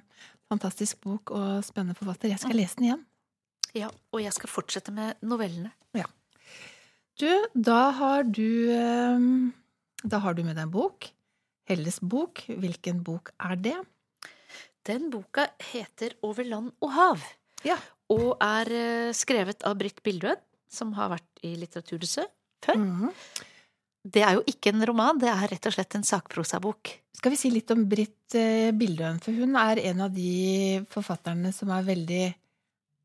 [0.50, 2.30] fantastisk bok og spennende forfatter.
[2.30, 2.58] Jeg skal Mm.
[2.64, 3.06] lese den igjen.
[3.76, 5.72] Ja, Og jeg skal fortsette med novellene.
[5.94, 6.06] Ja.
[7.20, 9.52] Du, da har du eh,
[10.06, 11.12] Da har du med deg en bok.
[11.70, 12.42] Helles bok.
[12.48, 13.78] Hvilken bok er det?
[14.84, 17.22] Den boka heter Over land og hav.
[17.64, 17.78] Ja.
[18.10, 20.36] Og er eh, skrevet av Britt Bildøen,
[20.74, 22.32] som har vært i Litteraturhuset
[22.66, 22.80] før.
[22.80, 23.12] Mhm.
[24.04, 26.90] Det er jo ikke en roman, det er rett og slett en sakprosabok.
[27.16, 29.22] Skal vi si litt om Britt eh, Bildøen?
[29.24, 32.26] For hun er en av de forfatterne som er veldig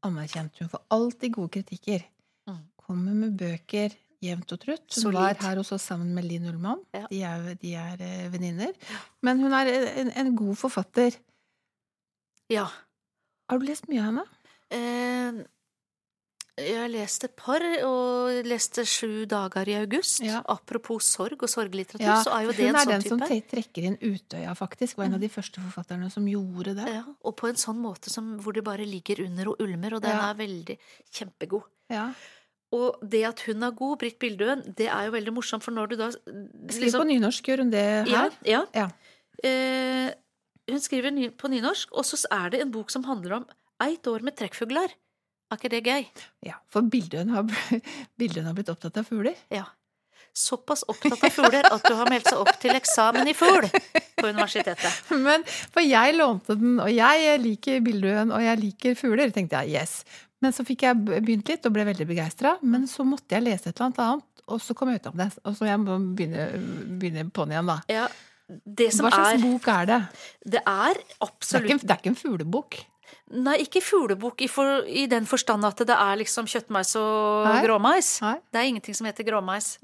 [0.08, 0.58] anerkjent.
[0.58, 2.02] Hun får alltid gode kritikker.
[2.50, 2.58] Mm.
[2.82, 4.88] Kommer med bøker jevnt og trutt.
[4.96, 5.20] Hun Solid.
[5.20, 6.82] var her hos oss sammen med Linn Ullmann.
[6.96, 7.04] Ja.
[7.12, 8.74] De er, de er eh, venninner.
[9.22, 9.70] Men hun er
[10.02, 11.14] en, en god forfatter.
[12.50, 12.66] Ja.
[13.48, 14.26] Har du lest mye av henne?
[14.74, 15.44] Eh,
[16.58, 20.20] jeg har lest et par, og leste Sju dager i august.
[20.24, 20.40] Ja.
[20.50, 23.10] Apropos sorg og sorglitteratur, Ja, så er jo det en sånn type.
[23.12, 24.96] hun er den som trekker inn Utøya, faktisk.
[24.98, 26.88] Var en av de første forfatterne som gjorde det.
[26.98, 30.02] Ja, og på en sånn måte som, hvor det bare ligger under og ulmer, og
[30.02, 30.78] den er veldig
[31.12, 31.62] kjempegod.
[31.90, 32.10] Ja.
[32.72, 35.88] Og det at hun er god, Britt Bildøen, det er jo veldig morsomt, for når
[35.88, 38.30] du da Skriv på nynorsk, gjør hun det her?
[38.44, 38.64] ja.
[38.74, 38.88] Ja.
[39.42, 40.10] Eh,
[40.68, 43.46] hun skriver på nynorsk, og så er det en bok som handler om
[43.80, 44.92] eit år med trekkfugler.
[45.48, 46.06] Er ikke det gøy?
[46.44, 47.48] Ja, for Bildøen har,
[48.20, 49.36] Bildøen har blitt opptatt av fugler.
[49.52, 49.64] Ja.
[50.36, 54.28] Såpass opptatt av fugler at du har meldt seg opp til eksamen i fugl på
[54.28, 55.02] universitetet.
[55.26, 59.80] Men, for jeg lånte den, og jeg liker Bildøen, og jeg liker fugler, tenkte jeg
[59.80, 60.02] yes.
[60.44, 62.58] Men så fikk jeg begynt litt og ble veldig begeistra.
[62.62, 65.28] Men så måtte jeg lese et eller annet og så kom jeg ut av det.
[65.44, 66.46] Og så jeg må begynne,
[67.00, 67.78] begynne på'n igjen, da.
[67.92, 68.06] Ja,
[68.48, 69.98] det som Hva slags er bok er det?
[70.56, 72.78] Det er Det er absolutt ikke, det er ikke en fuglebok.
[73.28, 77.58] Nei, ikke fuglebukk i, for, i den forstand at det er liksom kjøttmeis og Nei.
[77.66, 78.06] gråmeis.
[78.24, 78.34] Nei.
[78.52, 79.74] Det er ingenting som heter gråmeis.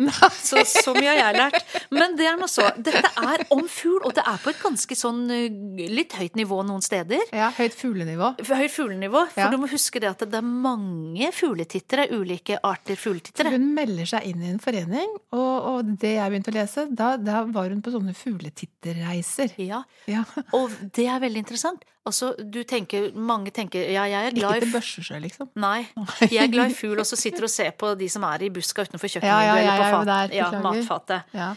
[0.44, 1.74] Så, så mye har jeg lært.
[1.92, 2.64] Men det er nå så.
[2.76, 6.62] Dette er om fugl, og det er på et ganske sånn uh, litt høyt nivå
[6.64, 7.20] noen steder.
[7.36, 8.32] Ja, høyt fuglenivå.
[8.48, 9.26] Høyt fuglenivå.
[9.34, 9.50] For Ja.
[9.52, 13.52] du må huske det at det er mange fugletittere, ulike arter fugletittere.
[13.56, 17.14] Hun melder seg inn i en forening, og, og det jeg begynte å lese, da,
[17.20, 19.52] da var hun på sånne fugletitterreiser.
[19.60, 20.24] Ja, Ja.
[20.52, 21.84] og det er veldig interessant.
[22.04, 25.48] Altså, du tenker, mange tenker ja, jeg er glad Ikke i til Børsesjø, liksom.
[25.56, 25.86] Nei.
[26.28, 28.50] Jeg er glad i fugl, og så sitter og ser på de som er i
[28.52, 31.32] buska utenfor kjøkkenet Ja, ja, eller på fat, der, ja, matfatet.
[31.32, 31.48] Ja.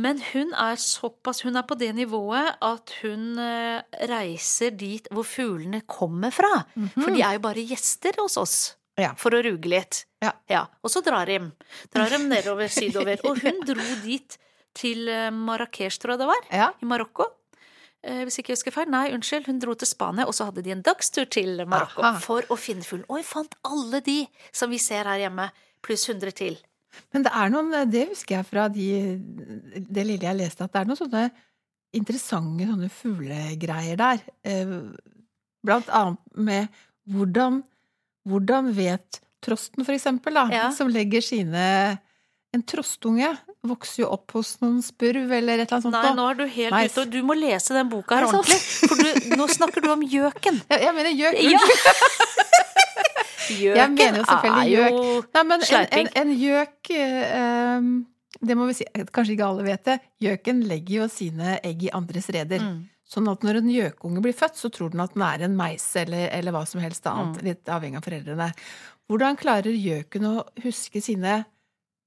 [0.00, 5.26] Men hun er såpass Hun er på det nivået at hun eh, reiser dit hvor
[5.26, 6.62] fuglene kommer fra.
[6.94, 8.54] For de er jo bare gjester hos oss.
[9.00, 9.10] Ja.
[9.18, 10.04] For å ruge litt.
[10.22, 10.62] Ja.
[10.84, 11.40] Og så drar de.
[11.92, 13.18] Drar de nedover, sydover.
[13.28, 14.38] Og hun dro dit
[14.78, 16.48] til eh, Marrakech, tror jeg det var.
[16.54, 16.70] ja.
[16.80, 17.26] I Marokko.
[18.02, 18.88] Eh, hvis ikke jeg husker feil.
[18.92, 19.46] Nei, unnskyld.
[19.50, 22.18] Hun dro til Spania, og så hadde de en dagstur til Marokko Aha.
[22.24, 23.04] for å finne fuglen.
[23.10, 24.22] Og hun fant alle de
[24.56, 25.50] som vi ser her hjemme,
[25.84, 26.56] pluss 100 til.
[27.12, 28.86] Men det er noen, det husker jeg fra de,
[29.86, 31.24] det lille jeg leste, at det er noen sånne
[31.94, 34.24] interessante sånne fuglegreier der.
[34.46, 34.76] Eh,
[35.60, 36.68] Blant annet med
[37.12, 37.58] hvordan,
[38.24, 40.70] hvordan vet trosten, for eksempel, da, Ja.
[40.72, 41.98] som legger sine
[42.50, 43.28] En trostunge
[43.62, 45.94] vokser jo opp hos noen spurv eller et eller annet sånt.
[45.94, 46.94] Nei, nå er du helt nice.
[46.96, 48.58] ute, og du må lese den boka her Er ordentlig.
[48.90, 50.62] For du, nå snakker du om gjøken.
[50.72, 51.38] Ja, jeg mener gjøk.
[51.46, 51.60] Ja.
[53.50, 55.02] Gjøken mener jo selvfølgelig jo
[55.34, 57.88] Nei, men en, en, en gjøk eh, um,
[58.46, 59.96] Det må vi si, kanskje ikke alle vet det.
[60.26, 62.62] Gjøken legger jo sine egg i andres reder.
[62.62, 62.80] Mm.
[63.10, 65.86] Sånn at når en gjøkunge blir født, så tror den at den er en meis
[65.98, 67.40] eller, eller hva som helst annet.
[67.40, 67.46] Mm.
[67.48, 68.50] Litt avhengig av foreldrene.
[69.10, 71.40] Hvordan klarer gjøken å huske sine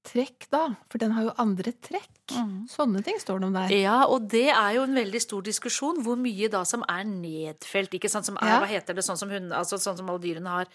[0.04, 0.66] trekk da?
[0.92, 2.10] For den har jo andre trekk.
[2.32, 2.64] Mm.
[2.72, 3.72] Sånne ting står det om der.
[3.76, 7.92] Ja, og det er jo en veldig stor diskusjon hvor mye da som er nedfelt,
[7.98, 8.60] ikke sant, som er, Ja.
[8.62, 10.66] hva heter det, sånn som hun, altså sånn som alle dyrene har.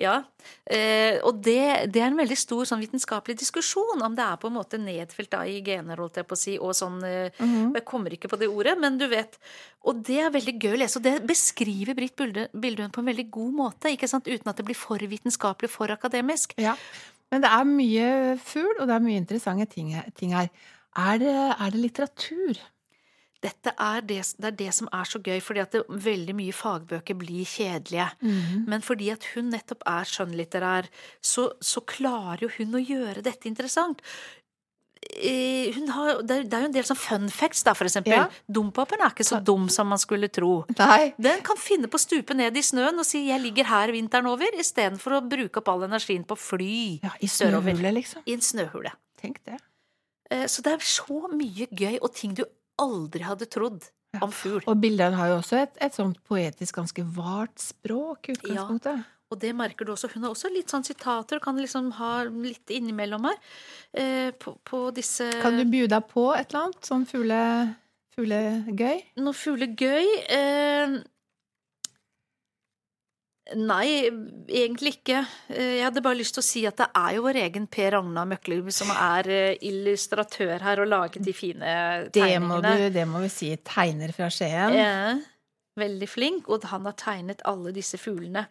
[0.00, 0.22] Ja.
[0.66, 4.48] Eh, og det, det er en veldig stor sånn vitenskapelig diskusjon, om det er på
[4.48, 7.74] en måte nedfelt da i gener, holdt jeg på å si, og sånn, eh, Mhm.
[7.74, 9.36] jeg kommer ikke på det ordet, men du vet,
[9.84, 13.30] og det er veldig gøy å lese, og det beskriver Britt Bildøen på en veldig
[13.30, 16.54] god måte, ikke sant, uten at det blir for vitenskapelig, for akademisk.
[16.56, 16.74] Ja.
[17.32, 18.08] Men det er mye
[18.38, 20.48] fugl, og det er mye interessante ting, ting her.
[20.96, 22.62] Er det, er det litteratur?
[23.44, 26.54] Dette er det, det er det som er så gøy, fordi at det, veldig mye
[26.56, 28.06] fagbøker blir kjedelige.
[28.66, 30.88] Men fordi at hun nettopp er skjønnlitterær,
[31.20, 34.00] så, så klarer jo hun å gjøre dette interessant.
[35.76, 38.12] Hun har, det, er, jo en del sånn fun facts, da, for eksempel.
[38.12, 38.26] Ja.
[38.52, 40.64] Dompapen er ikke så dum som man skulle tro.
[40.78, 41.14] Nei.
[41.20, 44.26] Den kan finne på å stupe ned i snøen og si 'jeg ligger her vinteren
[44.26, 47.72] over', istedenfor å bruke opp all energien på å fly Ja, I sørover.
[47.76, 48.22] snøhule, liksom.
[48.26, 48.92] I en snøhule.
[49.20, 49.60] Tenk det.
[50.30, 52.44] Eh, Så det er så mye gøy, og ting du
[52.78, 54.20] aldri hadde trodd Ja.
[54.22, 54.62] om fugl.
[54.66, 59.04] Og bildene har jo også et, et sånt poetisk ganske vart språk i utgangspunktet.
[59.34, 60.06] Og det merker du også.
[60.12, 63.40] Hun har også litt sånn sitater, og kan liksom ha litt innimellom her.
[63.96, 67.40] Eh, på, på disse Kan du by deg på et eller annet sånn fugle,
[68.14, 69.00] fuglegøy?
[69.24, 70.06] Noe fuglegøy?
[70.36, 70.94] Eh,
[73.58, 73.88] nei,
[74.46, 75.20] egentlig ikke.
[75.50, 77.96] Eh, jeg hadde bare lyst til å si at det er jo vår egen Per
[77.96, 81.72] Ragnar Møkkelub som er eh, illustratør her og laget de fine
[82.14, 82.76] Det må, tegningene.
[82.78, 83.50] du, det må vi si.
[83.66, 84.74] Tegner fra Skien.
[84.78, 85.16] Ja,
[85.82, 88.46] veldig flink, og han har tegnet alle disse fuglene.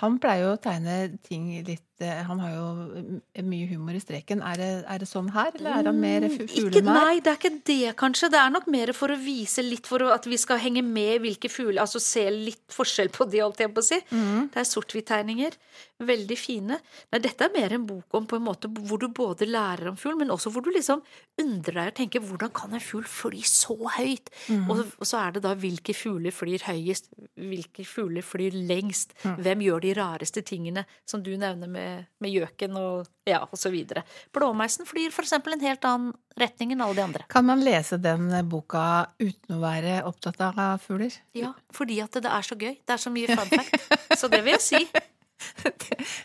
[0.00, 4.00] Han pleier jo å tegne ting litt eh, Han har jo mm, mye humor i
[4.02, 4.42] streken.
[4.42, 7.38] Er det, er det sånn her, eller er han mer fu- Mm, nei, det er
[7.38, 8.30] ikke det, kanskje.
[8.32, 11.50] Det er nok mer for å vise litt, for at vi skal henge med hvilke
[11.50, 13.98] fugler Altså se litt forskjell på de, holdt jeg på å si.
[14.10, 14.48] Mm.
[14.52, 15.56] Det er sort-hvitt-tegninger.
[16.00, 16.78] Veldig fine.
[17.12, 19.96] Men dette er mer en bok om på en måte hvor du både lærer om
[20.00, 21.02] fugl, men også hvor du liksom
[21.40, 24.30] undrer deg og tenker hvordan kan en fugl fly så høyt?
[24.48, 24.64] Mm.
[24.70, 29.36] Og, og så er det da hvilke fugler flyr høyest, hvilke fugler flyr lengst, mm.
[29.44, 31.89] hvem gjør de rareste tingene, som du nevner med,
[32.22, 33.76] med gjøken og ja, osv.
[34.34, 37.26] Blåmeisen flyr eksempel en helt annen retning enn alle de andre.
[37.32, 38.84] Kan man lese den boka
[39.20, 41.14] uten å være opptatt av fugler?
[41.36, 42.76] Ja, fordi at det er så gøy.
[42.80, 44.18] Det er så mye fun fact.
[44.20, 44.82] Så det vil jeg si.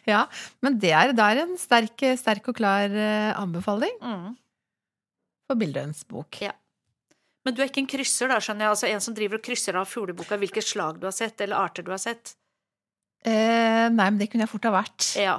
[0.05, 0.25] Ja,
[0.63, 4.33] men det er, det er en sterk, sterk og klar eh, anbefaling Mm.
[5.47, 6.41] for Bildøens bok.
[6.43, 6.51] Ja.
[7.45, 8.73] Men du er ikke en krysser, da, skjønner jeg?
[8.73, 11.85] Altså en som driver og krysser av fugleboka, hvilket slag du har sett, eller arter
[11.85, 12.33] du har sett?
[13.25, 15.07] Eh, nei, men det kunne jeg fort ha vært.
[15.17, 15.35] Ja.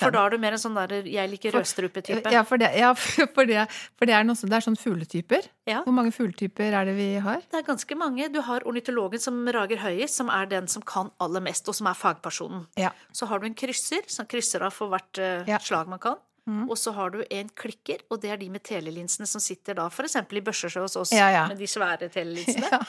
[0.00, 2.30] For da er du mer en sånn der 'jeg liker rødstrupe'-type.
[2.30, 2.92] Ja, for det, ja,
[3.34, 5.48] for det, for det er, noe, det er sånn fugletyper.
[5.66, 5.82] Ja.
[5.86, 7.40] Hvor mange fugletyper er det vi har?
[7.50, 8.28] Det er ganske mange.
[8.32, 11.86] Du har ornitologen som rager høyest, som er den som kan aller mest, og som
[11.86, 12.66] er fagpersonen.
[12.76, 12.92] Ja.
[13.12, 16.20] Så har du en krysser, som krysser av for hvert uh, slag man kan.
[16.48, 16.64] Mm.
[16.70, 19.86] Og så har du en klikker, og det er de med telelinsene som sitter da
[19.90, 20.16] f.eks.
[20.16, 21.44] i Børsesjø hos oss, Ja, ja.
[21.50, 22.66] med de svære telelinsene.
[22.70, 22.80] Ja.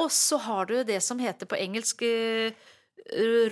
[0.00, 2.52] Og så har du det som heter på engelsk eh,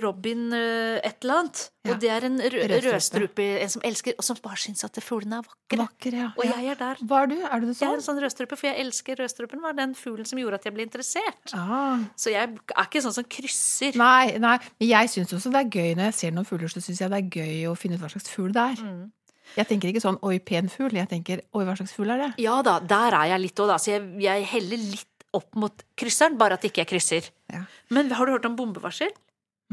[0.01, 1.61] Robin eh, et eller annet.
[1.85, 1.93] Ja.
[1.93, 3.45] Og det er en Rødstrupe.
[3.61, 5.79] en som elsker, og som bare syns at fuglene er vakre.
[5.79, 6.29] Vakker, ja.
[6.35, 7.01] Og jeg er der.
[7.05, 7.35] Hva er du?
[7.39, 7.99] Er du det Jeg er sånn?
[7.99, 9.61] en sånn rødstrupe, for jeg elsker rødstrupen.
[9.61, 11.53] var den fuglen som gjorde at jeg ble interessert.
[11.53, 11.99] Ah.
[12.17, 13.95] Så jeg er ikke sånn som krysser.
[13.95, 16.81] Nei, nei, men jeg syns også det er gøy når jeg ser noen fugler, så
[16.81, 18.83] syns jeg det er gøy å finne ut hva slags fugl det er.
[18.83, 19.11] Mm.
[19.55, 20.97] Jeg tenker ikke sånn 'oi, pen fugl'.
[20.97, 22.33] Jeg tenker 'oi, hva slags fugl er det'?
[22.41, 23.77] Ja da, der er jeg litt òg, da.
[23.77, 27.29] Så jeg, jeg heller litt opp mot krysseren, bare at ikke er krysser.
[27.51, 27.65] Ja.
[27.93, 29.11] Men har du hørt om bombevarsel?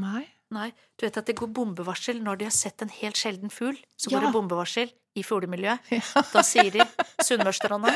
[0.00, 0.24] Nei.
[0.52, 0.70] Nei.
[1.00, 3.76] Du vet at det går bombevarsel når de har sett en helt sjelden fugl.
[3.96, 4.18] Så Ja.
[4.18, 5.80] går det bombevarsel i fuglemiljøet.
[6.32, 6.84] Da sier de
[7.24, 7.92] Sunnmørstranda.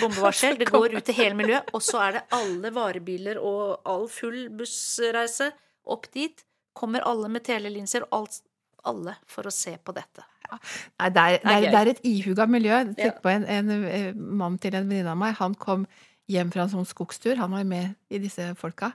[0.00, 0.56] Bombevarsel.
[0.58, 1.68] Det går ut til hele miljøet.
[1.76, 5.50] Og så er det alle varebiler og all full bussreise
[5.86, 6.44] opp dit.
[6.76, 8.40] Kommer alle med telelinser og alt,
[8.84, 10.24] alle for å se på dette.
[10.46, 12.76] Nei, det er, det er, det er et ihuga miljø.
[12.94, 15.34] Tenk på en, en eh, mann til en venninne av meg.
[15.40, 15.86] Han kom
[16.30, 17.36] hjem fra en sånn skogstur.
[17.40, 18.92] Han var med i disse folka.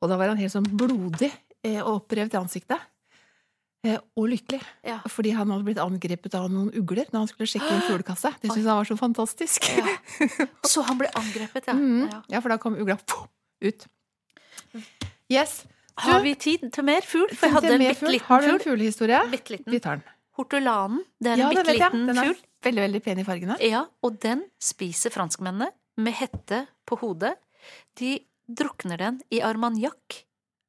[0.00, 1.30] Og da var han helt sånn blodig
[1.82, 2.90] og opprevd i ansiktet.
[3.84, 4.62] Eh, og lykkelig.
[4.86, 4.98] Ja.
[5.12, 8.32] Fordi han hadde blitt angrepet av noen ugler når han skulle sjekke en fuglekasse.
[8.40, 9.68] Det syntes han var så fantastisk.
[9.76, 9.96] Ja.
[10.72, 11.76] Så han ble angrepet, ja.
[11.76, 12.08] Mm.
[12.08, 12.22] ja.
[12.32, 12.96] Ja, for da kom ugla
[13.64, 13.86] ut.
[15.32, 15.62] Yes.
[16.00, 17.28] Har vi tid til mer fugl?
[17.36, 18.26] For jeg hadde en bitte liten fugl.
[18.30, 18.66] Har du en fugl.
[18.72, 19.20] fuglehistorie?
[19.68, 20.10] Vi tar den.
[20.34, 21.04] Hortulanen.
[21.22, 22.40] Det er en bitte liten Den er fugl.
[22.66, 23.58] veldig, veldig pen i fargene.
[23.62, 27.36] Ja, og den spiser franskmennene med hette på hodet.
[28.00, 28.16] De
[28.48, 30.24] drukner den i armagnac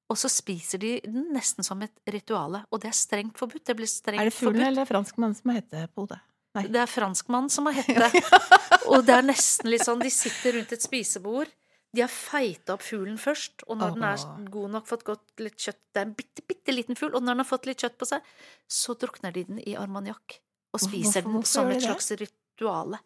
[0.09, 2.63] og så spiser de den nesten som et rituale.
[2.71, 3.63] Og det er strengt forbudt.
[3.65, 4.67] Det blir strengt Er det fuglen forbudt.
[4.67, 6.19] eller franskmannen som har hette på hodet?
[6.55, 6.67] Nei.
[6.71, 8.09] Det er franskmannen som har hette.
[8.93, 11.49] Og det er nesten litt sånn, de sitter rundt et spisebord.
[11.95, 15.55] De har feita opp fuglen først, og når den er god nok, fått godt litt
[15.63, 17.95] kjøtt Det er en bitte, bitte liten fugl, og når den har fått litt kjøtt
[18.01, 18.21] på seg,
[18.67, 20.35] så drukner de den i armaniakk
[20.75, 22.99] Og spiser hvorfor- den som et slags rituale.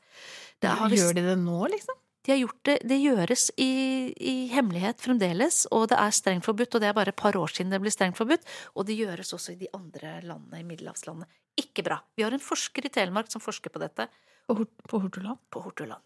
[0.62, 1.96] Gjør de det nå, liksom?
[2.26, 3.72] De har gjort det, det gjøres i,
[4.20, 7.54] i hemmelighet fremdeles, og det er strengt forbudt, og det er bare et par år
[7.54, 8.44] siden det ble strengt forbudt,
[8.76, 11.30] og det gjøres også i de andre landene, i middelhavslandene.
[11.60, 12.02] Ikke bra.
[12.16, 14.10] Vi har en forsker i Telemark som forsker på dette,
[14.50, 15.40] På, Hort på Hortoland?
[15.54, 16.02] på Hortoland.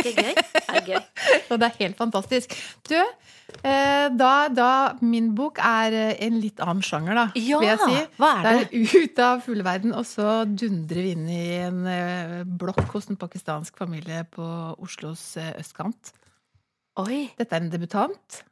[0.00, 0.34] Er gøy?
[0.70, 0.98] Er gøy.
[1.50, 2.54] Og det er helt fantastisk.
[2.88, 4.70] Du, eh, da, da
[5.02, 8.02] Min bok er eh, en litt annen sjanger, da, Ja, vil jeg si.
[8.20, 8.52] hva er det?
[8.72, 13.10] Det er ut av fugleverden, og så dundrer vi inn i en eh, blokk hos
[13.10, 14.46] en pakistansk familie på
[14.80, 16.14] Oslos østkant.
[17.00, 17.26] Oi.
[17.38, 18.42] Dette er en debutant.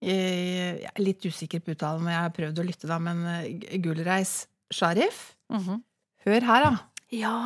[0.00, 2.96] Jeg er litt usikker på uttalen, men jeg har prøvd å lytte, da.
[3.02, 3.26] Men
[3.84, 5.82] Gulreis Sharif, -hmm.
[6.24, 6.76] hør her, da.
[7.10, 7.36] Ja.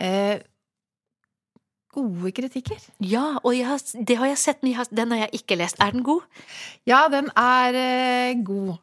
[0.00, 0.40] Eh,
[1.96, 2.80] gode kritikker.
[3.02, 5.80] Ja, og har, det har jeg sett, men har, den har jeg ikke lest.
[5.82, 6.26] Er den god?
[6.88, 8.76] Ja, den er eh, god.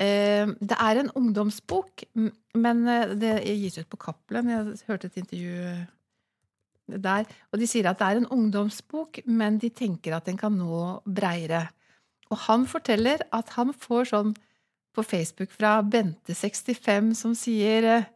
[0.00, 2.06] Eh, det er en ungdomsbok,
[2.54, 4.52] men eh, det gis ut på Cappelen.
[4.52, 5.74] Jeg hørte et intervju
[6.90, 10.56] der, og de sier at det er en ungdomsbok, men de tenker at den kan
[10.58, 11.68] nå breiere.
[12.30, 14.32] Og han forteller at han får sånn
[14.94, 18.08] på Facebook fra Bente65 som sier eh,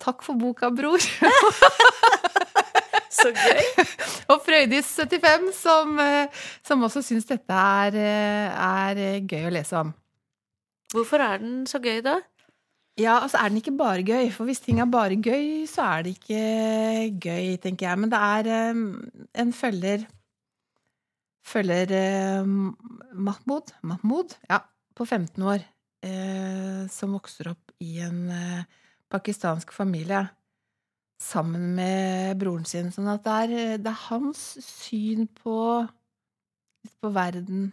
[0.00, 1.04] 'Takk for boka, bror'.
[3.10, 3.62] Så gøy.
[4.30, 9.80] Og Frøydis75 som, eh, som også syns dette er, eh, er eh, gøy å lese
[9.80, 9.90] om.
[10.94, 12.20] Hvorfor er den så gøy, da?
[12.98, 16.02] Ja, altså er den ikke bare gøy, for hvis ting er bare gøy, så er
[16.04, 17.98] det ikke gøy, tenker jeg.
[17.98, 18.72] Men det er
[19.42, 20.06] en følger
[21.50, 24.58] Følger Mahmoud, Mahmoud ja,
[24.94, 25.62] på 15 år,
[26.04, 28.20] eh, som vokser opp i en
[29.10, 30.26] pakistansk familie
[31.30, 32.90] sammen med broren sin.
[32.94, 35.58] Sånn at det er, det er hans syn på,
[37.00, 37.70] på verden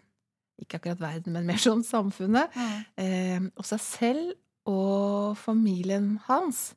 [0.61, 2.53] Ikke akkurat verden, men mer sånn samfunnet
[2.97, 4.35] eh, og seg selv
[4.67, 6.71] og familien hans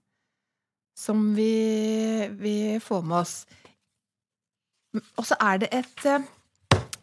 [1.01, 3.35] som vi, vi får med oss.
[5.17, 6.29] Og så er det et eh,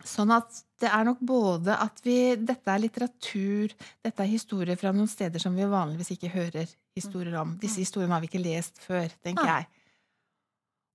[0.08, 3.74] Sånn at det er nok både at vi Dette er litteratur,
[4.06, 6.70] dette er historie fra noen steder som vi vanligvis ikke hører
[7.02, 7.56] historier om.
[7.62, 9.60] Disse historiene har vi ikke lest før, tenker Ah.
[9.62, 9.68] jeg.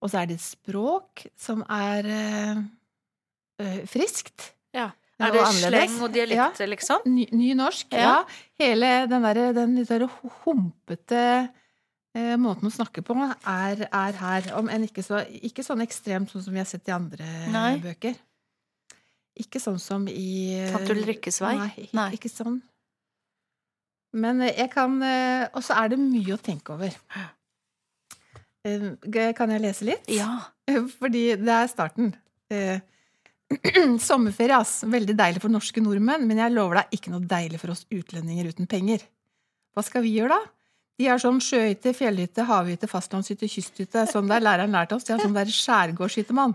[0.02, 2.62] Og så er det et språk som er eh,
[3.62, 4.52] eh, friskt.
[4.74, 4.90] Ja.
[5.22, 7.04] Er det sleng og dialekt, liksom?
[7.06, 7.98] Ny, ny norsk, ja.
[7.98, 8.24] Ja.
[8.58, 10.08] Hele den litt der
[10.42, 11.20] humpete
[12.16, 13.14] eh, måten å snakke på
[13.46, 14.48] er, er her.
[14.58, 17.76] Om enn ikke, så, ikke sånn ekstremt sånn som vi har sett i andre Nei.
[17.84, 18.18] bøker.
[19.38, 21.54] Ikke sånn som i Tatt Tante Ulrikkes vei?
[21.56, 22.10] Nei, ikke, Nei.
[22.18, 22.58] ikke sånn.
[24.12, 26.92] Men eh, jeg kan eh, Og så er det mye å tenke over.
[28.64, 30.08] Eh, Kan jeg lese litt?
[30.12, 30.30] Ja.
[30.98, 32.12] Fordi det er starten.
[32.52, 32.80] Eh,
[34.08, 34.82] Sommerferie, ass.
[34.88, 38.52] Veldig deilig for norske nordmenn, men jeg lover deg ikke noe deilig for oss utlendinger
[38.52, 39.04] uten penger.
[39.74, 40.52] Hva skal vi gjøre, da?
[41.00, 44.04] De har sånn sjøhytte, fjellhytte, havhytte, fastlandshytte, kysthytte.
[44.10, 45.06] Sånn der læreren lærte oss.
[45.08, 46.52] De har sånn der skjærgårdshyttemann.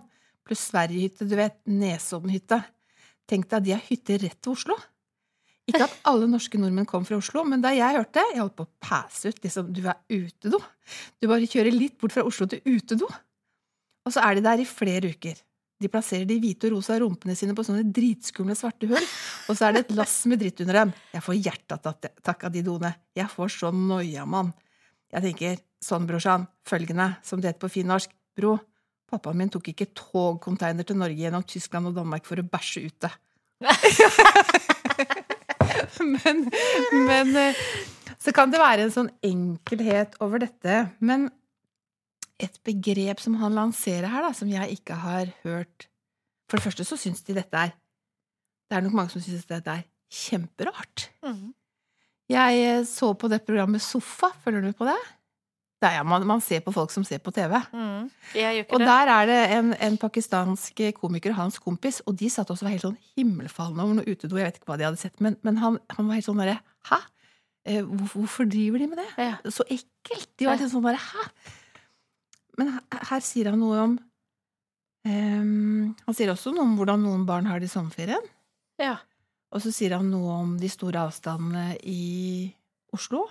[0.48, 1.58] Pluss Sverigehytte, du vet.
[1.68, 2.62] Nesoddenhytte.
[3.28, 4.78] Tenk deg, de har hytte rett til Oslo.
[5.68, 8.66] Ikke at alle norske nordmenn kom fra Oslo, men da jeg hørte Jeg holdt på
[8.68, 9.42] å passe ut.
[9.44, 10.62] Liksom, du er utedo.
[11.20, 13.10] Du bare kjører litt bort fra Oslo til utedo.
[14.08, 15.36] Og så er de der i flere uker.
[15.78, 19.04] De plasserer de hvite og rosa rumpene sine på sånne dritskumle svarte hull,
[19.46, 20.94] og så er det et lass med dritt under dem.
[21.14, 22.94] Jeg får hjertetakk av de doene.
[23.18, 24.50] Jeg får så noia, mann.
[25.14, 28.16] Jeg tenker sånn, brorsan, følgende, som det heter på fin norsk.
[28.38, 28.56] Bro,
[29.12, 33.14] pappaen min tok ikke togcontainer til Norge gjennom Tyskland og Danmark for å bæsje ute.
[36.16, 36.46] men,
[37.08, 37.66] men eh,
[38.22, 40.80] så kan det være en sånn enkelhet over dette.
[41.00, 41.30] Men
[42.42, 45.88] et begrep som han lanserer her, da, som jeg ikke har hørt
[46.48, 47.72] For det første så syns de dette er
[48.70, 51.10] Det er nok mange som syns dette er kjemperart.
[51.26, 51.52] Mm.
[52.32, 54.30] Jeg eh, så på det programmet Sofa.
[54.44, 55.00] Følger du på det?
[55.78, 57.54] Er, man, man ser på folk som ser på TV.
[57.70, 58.08] Mm.
[58.10, 58.88] Og det.
[58.88, 62.68] der er det en, en pakistansk komiker og hans kompis, og de satt også og
[62.68, 64.40] var helt sånn himmelfalne over noe utedo.
[64.40, 66.58] Jeg vet ikke hva de hadde sett, men, men han, han var helt sånn derre
[66.90, 67.02] Hæ?
[67.68, 69.08] Eh, hvorfor, driver de med det?
[69.22, 69.38] Ja.
[69.54, 70.32] Så ekkelt!
[70.40, 71.30] De var helt sånn derre Hæ?
[72.58, 73.98] Men her, her sier han noe om
[75.06, 78.32] um, Han sier også noe om hvordan noen barn har det i sommerferien.
[78.82, 78.98] Ja.
[79.54, 82.50] Og så sier han noe om de store avstandene i
[82.96, 83.28] Oslo.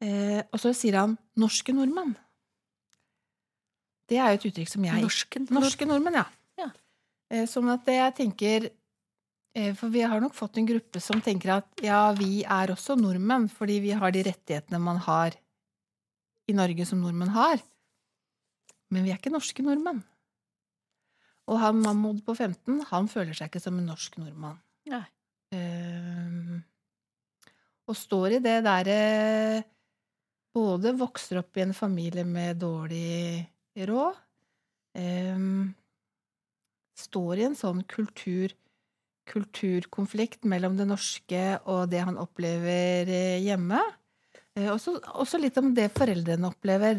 [0.00, 2.16] Eh, og så sier han 'norske nordmenn'.
[4.08, 5.46] Det er jo et uttrykk som jeg Norsken.
[5.50, 6.24] Norske nordmenn, ja.
[6.58, 6.70] Ja.
[7.30, 8.70] Eh, Sånn at jeg tenker
[9.54, 12.96] Eh, For vi har nok fått en gruppe som tenker at ja, vi er også
[12.98, 15.34] nordmenn, fordi vi har de rettighetene man har
[16.50, 17.58] i Norge som nordmenn har.
[18.90, 20.02] Men vi er ikke norske nordmenn.
[21.50, 24.58] Og han Mahmoud på 15, han føler seg ikke som en norsk nordmann.
[24.90, 25.02] Nei.
[25.54, 26.60] Ehm,
[27.90, 28.98] og står i det derre
[30.54, 33.46] Både vokser opp i en familie med dårlig
[33.86, 34.16] råd.
[34.98, 35.38] eh,
[36.98, 38.52] står i en sånn kultur
[39.30, 43.78] kulturkonflikt mellom det norske og det han opplever eh, hjemme.
[44.58, 46.98] Eh, Også, også litt om det foreldrene opplever.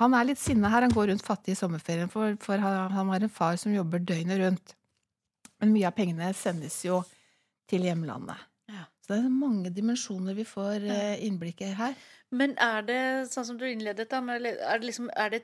[0.00, 0.88] Han er litt sinna her.
[0.88, 4.02] Han går rundt fattig i sommerferien, for, for han, han har en far som jobber
[4.02, 4.74] døgnet rundt.
[5.60, 7.02] Men mye av pengene sendes jo
[7.70, 8.49] til hjemlandet.
[9.10, 11.98] Det er mange dimensjoner vi får eh, innblikk i her.
[12.30, 13.02] Men er det
[13.32, 14.20] sånn som du innledet, da?
[14.22, 15.42] Er det, liksom, er, det,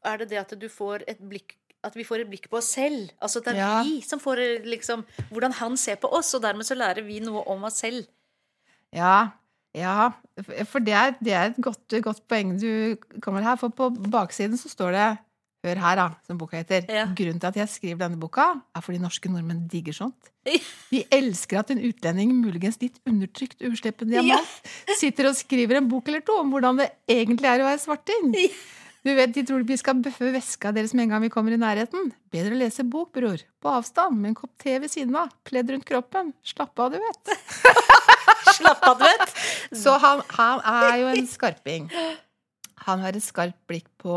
[0.00, 2.72] er det det at du får et blikk at vi får et blikk på oss
[2.74, 3.12] selv?
[3.22, 3.82] Altså at det er Ja.
[3.86, 7.20] vi som får eh, liksom Hvordan han ser på oss, og dermed så lærer vi
[7.20, 8.08] noe om oss selv.
[8.96, 9.28] Ja,
[9.76, 10.10] ja.
[10.64, 13.56] For det er, det er et godt, godt poeng du kommer her.
[13.60, 15.06] For på baksiden så står det
[15.66, 16.86] Hør her, da, som boka heter.
[16.92, 17.08] Ja.
[17.18, 20.30] Grunnen til at jeg skriver denne boka, er fordi norske nordmenn digger sånt.
[20.46, 20.60] Vi
[20.92, 26.08] De elsker at en utlending, muligens litt undertrykt, uslepen diamant, sitter og skriver en bok
[26.12, 28.30] eller to om hvordan det egentlig er å være svarting.
[28.38, 28.50] Ja.
[29.06, 31.58] Du vet, De tror vi skal bøffe veska deres med en gang vi kommer i
[31.60, 32.08] nærheten.
[32.34, 33.42] Bedre å lese bok, bror.
[33.62, 35.30] På avstand, med en kopp te ved siden av.
[35.46, 36.32] Pledd rundt kroppen.
[36.42, 37.36] Slapp av, du vet.
[38.56, 39.36] Slapp av, du vet.
[39.78, 41.86] Så han, han er jo en skarping.
[42.88, 44.16] Han har et skarpt blikk på,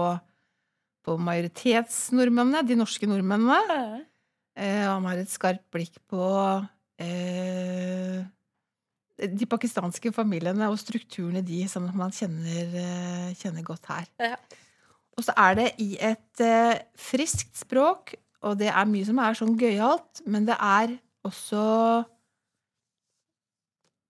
[1.05, 4.03] på majoritetsnordmennene, de norske nordmennene.
[4.59, 6.25] Eh, han har et skarpt blikk på
[6.99, 8.19] eh,
[9.19, 14.09] de pakistanske familiene og strukturene de som man kjenner, eh, kjenner godt her.
[14.19, 14.35] Ja.
[15.19, 18.15] Og så er det i et eh, friskt språk,
[18.47, 20.95] og det er mye som er sånn gøyalt, men det er
[21.27, 21.63] også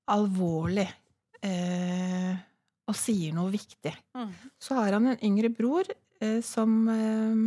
[0.10, 0.86] alvorlig.
[1.46, 2.36] Eh,
[2.90, 3.94] og sier noe viktig.
[4.18, 4.32] Mm.
[4.62, 5.90] Så har han en yngre bror
[6.46, 7.44] som eh,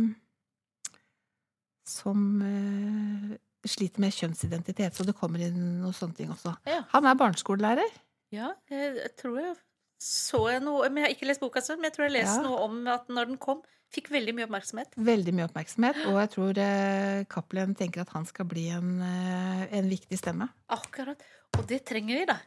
[1.87, 3.33] Som eh,
[3.67, 6.55] sliter med kjønnsidentitet, så det kommer inn noen sånne ting også.
[6.67, 6.81] Ja.
[6.95, 7.93] Han er barneskolelærer.
[8.33, 9.55] Ja, jeg tror jeg
[10.01, 12.47] så jeg noe Men jeg har ikke lest boka men jeg tror jeg leste Ja.
[12.47, 13.61] noe om at når den kom,
[13.93, 14.95] fikk veldig mye oppmerksomhet.
[14.97, 19.67] Veldig mye oppmerksomhet, og jeg tror eh, Cappelen tenker at han skal bli en, eh,
[19.77, 20.49] en viktig stemme.
[20.73, 21.21] Akkurat.
[21.57, 22.39] Og det trenger vi, da.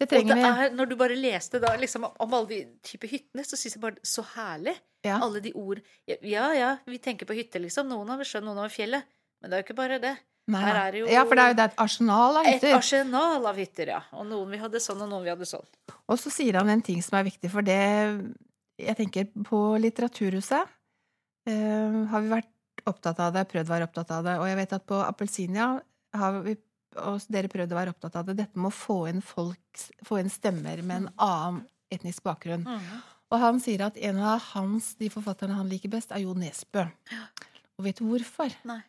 [0.00, 0.64] Det trenger det vi.
[0.64, 3.82] er, når du bare leste da, liksom, om alle de typer hyttene, så syns jeg
[3.82, 4.76] bare så herlig.
[5.04, 5.18] Ja.
[5.22, 7.86] Alle de ord Ja, ja, vi tenker på hytte, liksom.
[7.92, 9.04] Noen over sjøen, noen over fjellet.
[9.40, 10.16] Men det er jo ikke bare det.
[10.46, 12.46] Nei, her er det jo Ja, for det er jo det er et arsenal av
[12.46, 12.68] hytter.
[12.70, 14.00] Et arsenal av hytter, ja.
[14.14, 15.66] Og noen vi hadde sånn, og noen vi hadde sånn.
[16.06, 17.80] Og så sier han en ting som er viktig, for det
[18.76, 20.74] Jeg tenker på Litteraturhuset
[21.46, 24.32] Uh, har vi vært opptatt av det, prøvd å være opptatt av det.
[24.42, 25.66] Og jeg vet at på Appelsinia
[26.18, 26.56] har vi
[26.96, 30.20] og dere prøvd å være opptatt av det, dette med å få inn, folk, få
[30.22, 31.60] inn stemmer med en annen
[31.92, 32.64] etnisk bakgrunn.
[33.30, 36.86] Og han sier at en av hans, de forfatterne han liker best, er Jo Nesbø.
[37.76, 38.54] Og vet du hvorfor?
[38.68, 38.80] Nei.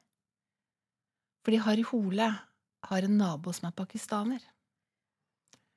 [1.48, 2.28] Fordi Harry Hole
[2.90, 4.42] har en nabo som er pakistaner.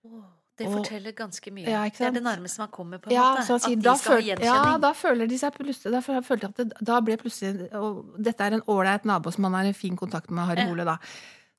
[0.04, 0.24] Oh,
[0.58, 1.68] det Og- forteller ganske mye.
[1.68, 3.44] Ja, det er det nærmeste man kommer, på en Ja, måte.
[3.46, 4.64] så han sier, at da, de skal ha gjenkjenning.
[4.72, 8.40] ja, da føler de seg plutselig Da følte at det, da ble plutselig og Dette
[8.40, 10.66] er en ålreit nabo som han har en fin kontakt med, Harry Ja.
[10.68, 10.98] Hole, da.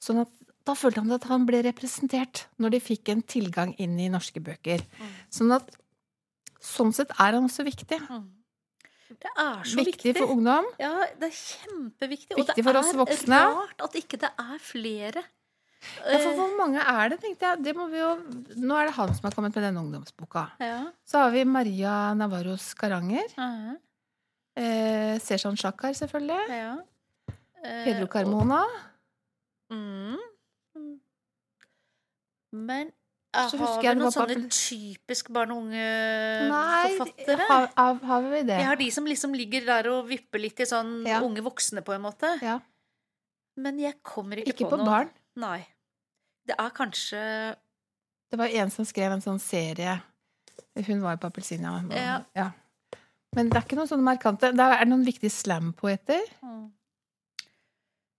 [0.02, 0.28] Sånn at
[0.66, 4.42] da følte han at han ble representert når de fikk en tilgang inn i norske
[4.44, 4.82] bøker.
[5.00, 5.08] Mm.
[5.32, 5.72] Sånn at
[6.62, 7.98] Sånn sett er han også viktig.
[8.08, 8.28] Mm.
[9.20, 10.18] Det er så Viktig viktig.
[10.18, 10.66] for ungdom.
[10.80, 12.36] Ja, det er kjempeviktig.
[12.38, 13.40] Viktig og det for oss er voksne.
[13.56, 15.24] rart at ikke det er flere.
[16.06, 17.64] Ja, for Eh, hvor mange er det, tenkte jeg.
[17.64, 18.16] Det jo
[18.62, 20.52] Nå er det han som har kommet med denne ungdomsboka.
[20.60, 20.92] ja.
[21.06, 23.28] Så har vi Maria Navarro Skaranger.
[23.38, 23.76] ja,
[24.56, 26.50] Eh, Seshan Shakar, selvfølgelig.
[26.50, 26.78] ja.
[27.64, 28.64] Eh, Pedro og- Carmona.
[29.72, 30.18] Mm.
[32.54, 32.92] Men
[33.34, 37.48] har vi noen sånne papel- typisk barne- og unge-forfattere?
[37.48, 37.68] har,
[38.04, 38.58] har, vi det?
[38.60, 41.22] Jeg har de som liksom ligger der og vipper litt i sånn Ja.
[41.22, 42.42] unge voksne, på en måte.
[42.42, 42.60] Ja.
[43.58, 44.86] Men jeg kommer ikke, Ikke på, på noe.
[44.86, 45.10] barn.
[45.36, 45.68] Nei.
[46.48, 47.56] Det er kanskje
[48.32, 50.02] Det var en som skrev en sånn serie.
[50.88, 51.84] Hun var jo på Appelsinia.
[51.92, 52.24] Ja.
[52.36, 52.52] Ja.
[53.36, 54.52] Men det er ikke noen sånne markante.
[54.56, 56.22] Det er noen viktige slam-poeter.
[56.44, 56.72] Mm.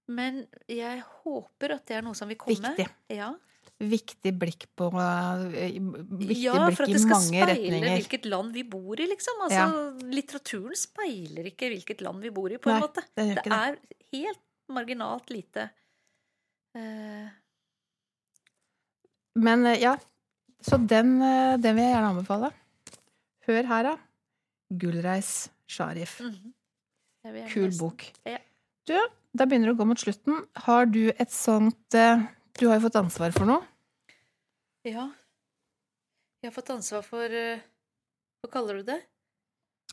[0.09, 2.57] Men jeg håper at det er noe som vil komme.
[2.57, 2.87] Viktig.
[3.13, 3.35] Ja,
[3.83, 7.97] Viktig blikk på eh, Viktig ja for at det skal speile retninger.
[7.97, 9.41] hvilket land vi bor i, liksom.
[9.49, 9.67] Altså,
[10.13, 13.05] Litteraturen speiler ikke hvilket land vi bor i, på en Nei, måte.
[13.19, 13.47] Det det.
[13.49, 13.79] er
[14.13, 15.67] helt marginalt lite
[16.79, 17.27] uh...
[19.43, 19.97] Men eh, ja,
[20.63, 22.53] så den, den vil jeg gjerne anbefale.
[23.49, 23.97] Hør her, da.
[24.79, 26.21] Gullreis Sharif.
[26.21, 27.49] Mm -hmm.
[27.51, 28.05] Kul bok.
[28.25, 28.39] Ja.
[28.87, 28.95] Du,
[29.33, 30.45] da begynner det å gå mot slutten.
[30.55, 33.72] Har du et sånt Du har jo fått ansvar for noe.
[34.85, 35.09] Ja.
[36.43, 37.61] Jeg har fått ansvar for eh,
[38.43, 39.01] Hva kaller du det?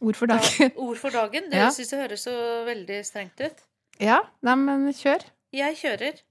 [0.02, 0.72] Ord for Da, dagen.
[0.80, 1.50] ord for dagen.
[1.52, 1.68] Det Ja.
[1.76, 2.34] syns jeg høres så
[2.66, 3.64] veldig strengt ut.
[4.00, 5.26] Ja, nei, men kjør.
[5.54, 6.22] Jeg kjører.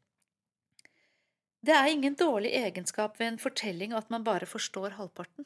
[1.62, 5.44] Det er ingen dårlig egenskap ved en fortelling at man bare forstår halvparten.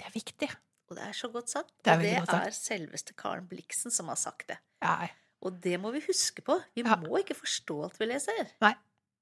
[0.00, 0.50] Det er viktig.
[0.90, 1.70] Og det er så godt sagt.
[1.84, 2.46] Det er og det godt sagt.
[2.46, 4.58] er selveste Karen Blixen som har sagt det.
[4.82, 5.06] Ja,
[5.42, 6.58] Og det må vi huske på.
[6.74, 6.96] Vi Ja.
[6.96, 8.50] må ikke forstå alt vi leser.
[8.60, 8.74] Nei.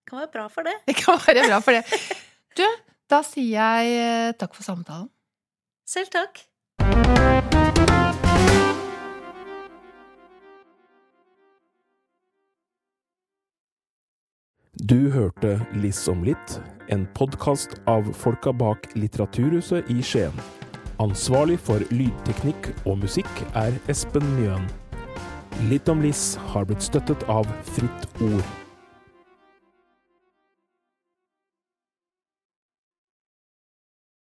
[0.08, 0.72] Det kan være bra for det.
[0.88, 1.82] det kan være bra for det.
[2.56, 2.64] Du,
[3.12, 5.10] da sier jeg eh, takk for samtalen.
[5.84, 6.38] Selv takk.
[14.80, 16.54] Du hørte Liss om litt,
[16.88, 20.40] en podkast av folka bak Litteraturhuset i Skien.
[21.04, 24.64] Ansvarlig for lydteknikk og musikk er Espen Mjøen.
[25.68, 27.44] Litt om Liss har blitt støttet av
[27.74, 28.67] Fritt Ord.